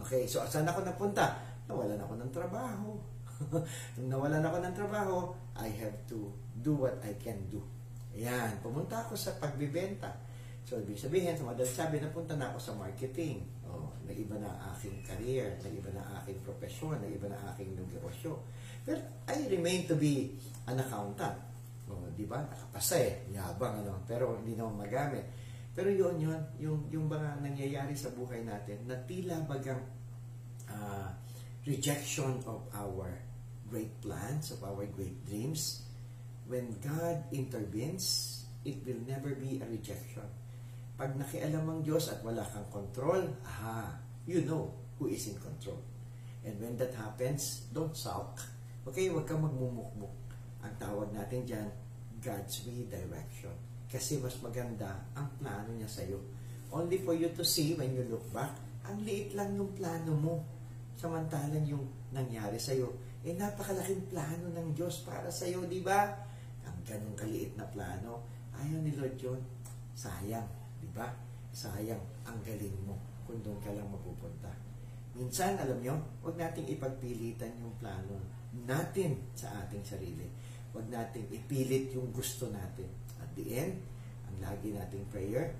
Okay, 0.02 0.26
so 0.26 0.42
saan 0.50 0.66
ako 0.66 0.82
napunta? 0.82 1.38
Nawalan 1.70 2.02
ako 2.02 2.18
ng 2.18 2.30
trabaho. 2.34 2.98
Nung 3.94 4.10
nawalan 4.10 4.42
ako 4.42 4.56
ng 4.66 4.74
trabaho, 4.74 5.16
I 5.54 5.70
have 5.78 5.94
to 6.10 6.26
do 6.58 6.74
what 6.74 6.98
I 7.06 7.14
can 7.22 7.38
do. 7.46 7.62
Ayan, 8.18 8.58
pumunta 8.58 9.06
ako 9.06 9.14
sa 9.14 9.30
pagbibenta. 9.38 10.10
So, 10.66 10.82
ibig 10.82 10.98
sabihin, 10.98 11.38
sa 11.38 11.46
madalas 11.46 11.70
sabi, 11.70 12.02
napunta 12.02 12.34
na 12.34 12.50
ako 12.50 12.58
sa 12.58 12.72
marketing. 12.74 13.46
Oh, 13.62 13.94
nag-iba 14.02 14.42
na 14.42 14.50
ang 14.50 14.74
aking 14.74 15.06
career, 15.06 15.54
nag-iba 15.62 15.94
na 15.94 16.02
ang 16.02 16.24
aking 16.24 16.40
profesyon, 16.42 16.98
nag-iba 16.98 17.30
na 17.30 17.36
ang 17.38 17.46
aking 17.54 17.78
negosyo. 17.78 18.42
But 18.82 18.98
I 19.30 19.44
remain 19.46 19.86
to 19.86 19.94
be 19.94 20.34
an 20.66 20.82
accountant. 20.82 21.53
Oh, 21.90 22.08
di 22.16 22.24
ba? 22.24 22.40
Nakapasa 22.40 22.96
eh, 22.96 23.28
yabang 23.28 23.84
ano, 23.84 24.00
pero 24.08 24.40
hindi 24.40 24.56
naman 24.56 24.88
magamit. 24.88 25.28
Pero 25.74 25.90
yun 25.90 26.16
yun, 26.22 26.40
yung, 26.56 26.80
yung 26.88 27.06
mga 27.10 27.42
nangyayari 27.42 27.92
sa 27.98 28.08
buhay 28.14 28.46
natin, 28.46 28.86
na 28.88 28.96
tila 29.04 29.42
bagang 29.44 29.82
uh, 30.70 31.10
rejection 31.66 32.40
of 32.46 32.64
our 32.72 33.10
great 33.68 33.92
plans, 34.00 34.54
of 34.54 34.62
our 34.62 34.86
great 34.94 35.18
dreams, 35.26 35.84
when 36.48 36.72
God 36.80 37.26
intervenes, 37.32 38.44
it 38.64 38.80
will 38.84 39.00
never 39.04 39.36
be 39.36 39.60
a 39.60 39.66
rejection. 39.68 40.24
Pag 40.94 41.18
nakialam 41.18 41.66
ang 41.66 41.80
Diyos 41.82 42.08
at 42.08 42.22
wala 42.22 42.46
kang 42.46 42.70
control, 42.70 43.26
aha, 43.44 43.98
you 44.24 44.46
know 44.46 44.70
who 44.96 45.10
is 45.10 45.26
in 45.26 45.36
control. 45.42 45.82
And 46.44 46.54
when 46.60 46.78
that 46.78 46.94
happens, 46.94 47.66
don't 47.72 47.96
sulk. 47.96 48.38
Okay, 48.84 49.08
huwag 49.08 49.26
kang 49.26 49.42
magmumukmuk. 49.42 50.23
Ang 50.64 50.74
tawag 50.80 51.12
natin 51.12 51.44
dyan, 51.44 51.68
God's 52.24 52.64
redirection. 52.64 53.52
Kasi 53.84 54.16
mas 54.18 54.34
maganda 54.40 55.04
ang 55.12 55.28
plano 55.36 55.70
niya 55.76 55.86
sa'yo. 55.86 56.18
Only 56.72 56.98
for 57.04 57.12
you 57.14 57.28
to 57.36 57.44
see 57.44 57.76
when 57.76 57.92
you 57.92 58.02
look 58.08 58.24
back, 58.32 58.56
ang 58.88 59.04
liit 59.04 59.36
lang 59.36 59.54
yung 59.54 59.70
plano 59.76 60.16
mo. 60.16 60.34
Samantalang 60.96 61.68
yung 61.68 61.84
nangyari 62.10 62.56
sa'yo, 62.56 62.90
eh 63.24 63.36
napakalaking 63.36 64.08
plano 64.08 64.48
ng 64.52 64.72
Diyos 64.72 65.04
para 65.04 65.28
sa'yo, 65.28 65.68
di 65.68 65.84
ba? 65.84 66.12
Ang 66.64 66.78
ganong 66.84 67.16
kaliit 67.16 67.56
na 67.60 67.68
plano, 67.68 68.24
ayaw 68.56 68.78
ni 68.80 68.92
Lord 68.96 69.16
yun. 69.20 69.40
Sayang, 69.94 70.48
di 70.80 70.88
ba? 70.90 71.12
Sayang 71.54 72.00
ang 72.24 72.38
galing 72.42 72.74
mo 72.88 72.96
kung 73.24 73.40
doon 73.40 73.58
ka 73.60 73.70
lang 73.72 73.86
mapupunta. 73.88 74.50
Minsan, 75.14 75.54
alam 75.56 75.78
nyo, 75.78 75.94
huwag 76.26 76.34
nating 76.34 76.66
ipagpilitan 76.74 77.54
yung 77.62 77.74
plano 77.78 78.18
natin 78.66 79.18
sa 79.34 79.50
ating 79.62 79.82
sarili. 79.86 80.26
Huwag 80.74 80.90
nating 80.90 81.30
ipilit 81.30 81.94
yung 81.94 82.10
gusto 82.10 82.50
natin. 82.50 82.90
At 83.22 83.30
the 83.38 83.46
end, 83.54 83.78
ang 84.26 84.36
lagi 84.42 84.74
nating 84.74 85.06
prayer, 85.06 85.54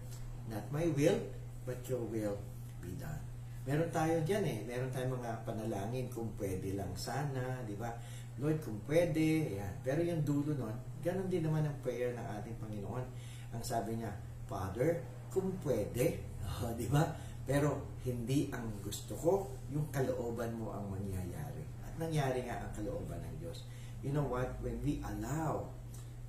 not 0.51 0.67
my 0.75 0.91
will, 0.91 1.17
but 1.63 1.79
your 1.87 2.03
will 2.03 2.35
be 2.83 2.91
done. 2.99 3.23
Meron 3.65 3.89
tayo 3.89 4.21
dyan 4.27 4.45
eh. 4.45 4.59
Meron 4.67 4.93
tayong 4.93 5.17
mga 5.17 5.47
panalangin 5.47 6.11
kung 6.13 6.29
pwede 6.37 6.77
lang 6.77 6.93
sana, 6.99 7.65
di 7.65 7.79
ba? 7.79 7.95
Lord, 8.37 8.61
kung 8.61 8.83
pwede, 8.91 9.57
yan. 9.57 9.75
Pero 9.81 10.03
yung 10.03 10.21
dulo 10.27 10.53
nun, 10.53 10.75
ganun 11.01 11.31
din 11.31 11.47
naman 11.47 11.65
ang 11.65 11.79
prayer 11.81 12.13
ng 12.13 12.27
ating 12.43 12.59
Panginoon. 12.59 13.07
Ang 13.55 13.63
sabi 13.63 14.03
niya, 14.03 14.11
Father, 14.51 15.01
kung 15.31 15.55
pwede, 15.63 16.21
oh, 16.61 16.75
di 16.75 16.91
ba? 16.91 17.07
Pero 17.47 17.97
hindi 18.03 18.51
ang 18.53 18.83
gusto 18.83 19.15
ko, 19.17 19.33
yung 19.71 19.89
kalooban 19.95 20.59
mo 20.59 20.75
ang 20.75 20.91
mangyayari. 20.91 21.63
At 21.87 21.95
nangyari 21.97 22.45
nga 22.45 22.59
ang 22.61 22.73
kalooban 22.75 23.23
ng 23.23 23.37
Diyos. 23.41 23.65
You 24.05 24.13
know 24.13 24.29
what? 24.29 24.61
When 24.61 24.85
we 24.85 25.01
allow 25.01 25.73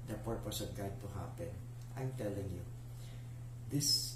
the 0.07 0.15
purpose 0.23 0.61
of 0.63 0.71
God 0.77 0.95
to 1.03 1.07
happen, 1.11 1.51
I'm 1.99 2.15
telling 2.17 2.47
you, 2.47 2.63
this 3.69 4.15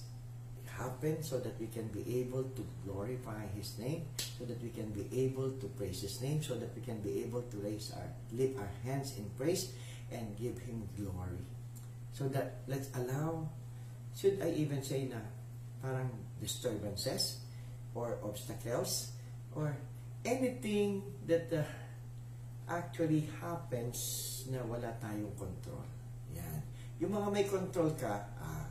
happens 0.80 1.28
so 1.28 1.44
that 1.44 1.60
we 1.60 1.68
can 1.68 1.92
be 1.92 2.24
able 2.24 2.48
to 2.56 2.64
glorify 2.88 3.44
His 3.52 3.76
name, 3.78 4.08
so 4.16 4.48
that 4.48 4.64
we 4.64 4.70
can 4.72 4.96
be 4.96 5.12
able 5.12 5.52
to 5.60 5.68
praise 5.76 6.00
His 6.02 6.22
name, 6.22 6.42
so 6.42 6.56
that 6.56 6.72
we 6.72 6.82
can 6.82 7.04
be 7.04 7.20
able 7.28 7.44
to 7.52 7.58
raise 7.58 7.92
our, 7.92 8.08
lift 8.32 8.58
our 8.58 8.72
hands 8.88 9.20
in 9.20 9.28
praise 9.36 9.76
and 10.10 10.40
give 10.40 10.58
Him 10.64 10.88
glory. 10.96 11.44
So 12.14 12.32
that, 12.32 12.64
let's 12.68 12.88
allow, 12.96 13.50
should 14.16 14.40
I 14.42 14.56
even 14.56 14.84
say 14.84 15.04
na 15.12 15.20
parang 15.84 16.08
disturbances 16.40 17.44
or 17.94 18.20
obstacles 18.24 19.12
or 19.56 19.76
anything 20.24 21.04
that 21.28 21.52
uh, 21.52 21.64
actually 22.70 23.26
happens 23.42 23.98
na 24.54 24.62
wala 24.62 24.94
tayong 25.02 25.34
control. 25.34 25.84
Yan. 26.38 26.62
Yung 27.02 27.12
mga 27.12 27.28
may 27.34 27.46
control 27.50 27.90
ka, 27.98 28.30
ah, 28.38 28.70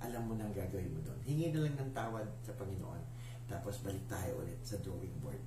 alam 0.00 0.24
mo 0.24 0.34
na 0.34 0.48
ang 0.48 0.56
gagawin 0.56 0.88
mo 0.88 1.00
doon. 1.04 1.20
Hingi 1.28 1.52
na 1.52 1.68
lang 1.68 1.76
ng 1.76 1.92
tawad 1.92 2.26
sa 2.40 2.56
Panginoon. 2.56 3.02
Tapos 3.48 3.80
balik 3.84 4.04
tayo 4.08 4.40
ulit 4.40 4.58
sa 4.64 4.80
drawing 4.80 5.12
board. 5.20 5.40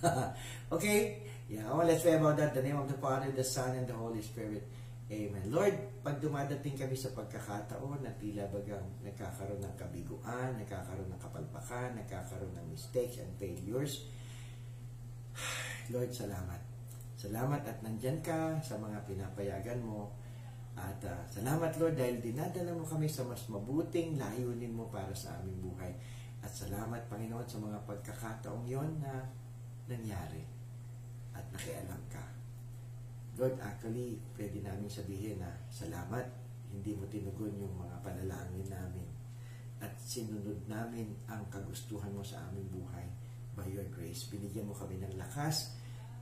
okay? 0.74 1.24
Yeah, 1.46 1.70
well, 1.70 1.86
let's 1.86 2.02
pray 2.02 2.18
about 2.18 2.40
that. 2.40 2.56
The 2.56 2.64
name 2.64 2.80
of 2.80 2.88
the 2.90 2.98
Father, 2.98 3.30
the 3.30 3.44
Son, 3.46 3.76
and 3.76 3.86
the 3.86 3.94
Holy 3.94 4.24
Spirit. 4.24 4.66
Amen. 5.06 5.54
Lord, 5.54 6.02
pag 6.02 6.18
dumadating 6.18 6.74
kami 6.74 6.98
sa 6.98 7.14
pagkakataon 7.14 8.02
na 8.02 8.10
tila 8.18 8.50
bagang 8.50 8.82
nagkakaroon 9.06 9.62
ng 9.62 9.74
kabiguan, 9.78 10.58
nagkakaroon 10.58 11.06
ng 11.14 11.20
kapalpakan, 11.22 11.94
nagkakaroon 12.02 12.50
ng 12.58 12.66
mistakes 12.74 13.22
and 13.22 13.30
failures, 13.38 14.10
Lord, 15.94 16.10
salamat. 16.10 16.75
Salamat 17.26 17.58
at 17.66 17.82
nandyan 17.82 18.22
ka 18.22 18.54
sa 18.62 18.78
mga 18.78 19.02
pinapayagan 19.02 19.82
mo. 19.82 20.14
At 20.78 21.02
uh, 21.02 21.26
salamat 21.26 21.74
Lord 21.74 21.98
dahil 21.98 22.22
dinadala 22.22 22.70
mo 22.70 22.86
kami 22.86 23.10
sa 23.10 23.26
mas 23.26 23.50
mabuting 23.50 24.14
layunin 24.14 24.70
mo 24.70 24.86
para 24.86 25.10
sa 25.10 25.34
aming 25.42 25.58
buhay. 25.58 25.90
At 26.38 26.54
salamat 26.54 27.10
Panginoon 27.10 27.42
sa 27.42 27.58
mga 27.58 27.82
pagkakataong 27.82 28.62
yon 28.70 29.02
na 29.02 29.26
nangyari 29.90 30.46
at 31.34 31.42
nakialam 31.50 31.98
ka. 32.06 32.22
Lord, 33.42 33.58
actually, 33.58 34.22
pwede 34.38 34.62
namin 34.62 34.86
sabihin 34.86 35.42
na 35.42 35.50
salamat, 35.66 36.30
hindi 36.70 36.94
mo 36.94 37.10
tinugon 37.10 37.58
yung 37.58 37.74
mga 37.74 38.06
panalangin 38.06 38.70
namin 38.70 39.08
at 39.82 39.90
sinunod 39.98 40.62
namin 40.70 41.10
ang 41.26 41.42
kagustuhan 41.50 42.14
mo 42.14 42.22
sa 42.22 42.38
aming 42.48 42.70
buhay 42.70 43.10
by 43.58 43.66
your 43.66 43.84
grace. 43.90 44.30
Binigyan 44.30 44.70
mo 44.70 44.78
kami 44.78 45.02
ng 45.02 45.18
lakas 45.18 45.74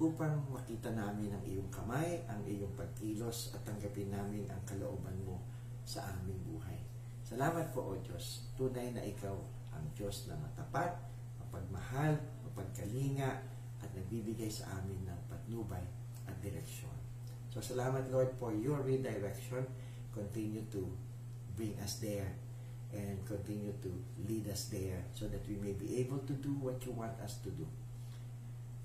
upang 0.02 0.42
makita 0.50 0.90
namin 0.90 1.30
ang 1.30 1.42
iyong 1.46 1.70
kamay, 1.70 2.26
ang 2.26 2.42
iyong 2.42 2.74
pagkilos 2.74 3.54
at 3.54 3.62
tanggapin 3.62 4.10
namin 4.10 4.42
ang 4.50 4.58
kalooban 4.66 5.14
mo 5.22 5.38
sa 5.86 6.02
aming 6.18 6.40
buhay. 6.42 6.78
Salamat 7.22 7.70
po, 7.70 7.94
O 7.94 7.98
Diyos. 8.02 8.50
Tunay 8.58 8.90
na 8.90 9.02
ikaw 9.06 9.36
ang 9.70 9.86
Diyos 9.94 10.26
na 10.26 10.34
matapat, 10.34 10.98
mapagmahal, 11.38 12.18
mapagkalinga 12.42 13.30
at 13.80 13.90
nagbibigay 13.94 14.50
sa 14.50 14.82
amin 14.82 15.06
ng 15.06 15.20
patnubay 15.30 15.82
at 16.26 16.36
direksyon. 16.42 16.94
So, 17.54 17.62
salamat 17.62 18.10
Lord 18.10 18.34
for 18.34 18.50
your 18.50 18.82
redirection. 18.82 19.62
Continue 20.10 20.66
to 20.74 20.90
bring 21.54 21.78
us 21.78 22.02
there 22.02 22.34
and 22.94 23.18
continue 23.26 23.74
to 23.82 23.90
lead 24.26 24.46
us 24.50 24.70
there 24.70 25.02
so 25.14 25.26
that 25.30 25.42
we 25.46 25.58
may 25.58 25.74
be 25.74 25.98
able 26.02 26.18
to 26.26 26.34
do 26.38 26.54
what 26.58 26.82
you 26.86 26.94
want 26.94 27.14
us 27.22 27.38
to 27.42 27.50
do. 27.54 27.66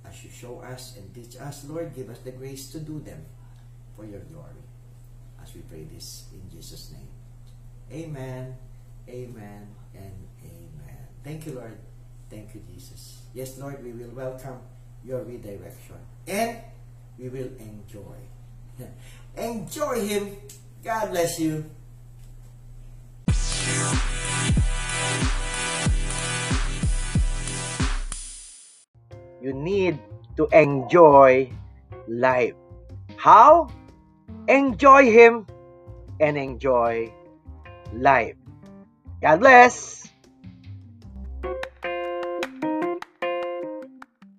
As 0.09 0.23
you 0.23 0.29
show 0.29 0.59
us 0.61 0.97
and 0.97 1.13
teach 1.13 1.39
us, 1.39 1.65
Lord, 1.65 1.93
give 1.95 2.09
us 2.09 2.19
the 2.19 2.31
grace 2.31 2.71
to 2.71 2.79
do 2.79 2.99
them 2.99 3.23
for 3.95 4.05
your 4.05 4.21
glory. 4.21 4.65
As 5.41 5.53
we 5.53 5.61
pray 5.61 5.83
this 5.83 6.25
in 6.33 6.49
Jesus' 6.49 6.91
name. 6.91 7.07
Amen, 7.91 8.55
amen, 9.07 9.67
and 9.93 10.13
amen. 10.43 10.97
Thank 11.23 11.45
you, 11.45 11.53
Lord. 11.53 11.77
Thank 12.29 12.53
you, 12.55 12.61
Jesus. 12.73 13.21
Yes, 13.33 13.57
Lord, 13.57 13.83
we 13.83 13.91
will 13.91 14.11
welcome 14.11 14.59
your 15.03 15.23
redirection 15.23 15.95
and 16.27 16.57
we 17.17 17.29
will 17.29 17.49
enjoy 17.59 18.17
Enjoy 19.37 20.05
Him. 20.05 20.35
God 20.83 21.11
bless 21.11 21.39
you. 21.39 21.65
You 29.49 29.57
need 29.57 29.97
to 30.37 30.45
enjoy 30.53 31.49
life. 32.05 32.53
How? 33.17 33.73
Enjoy 34.45 35.09
Him 35.09 35.49
and 36.21 36.37
enjoy 36.37 37.09
life. 37.89 38.37
God 39.25 39.39
bless. 39.41 40.05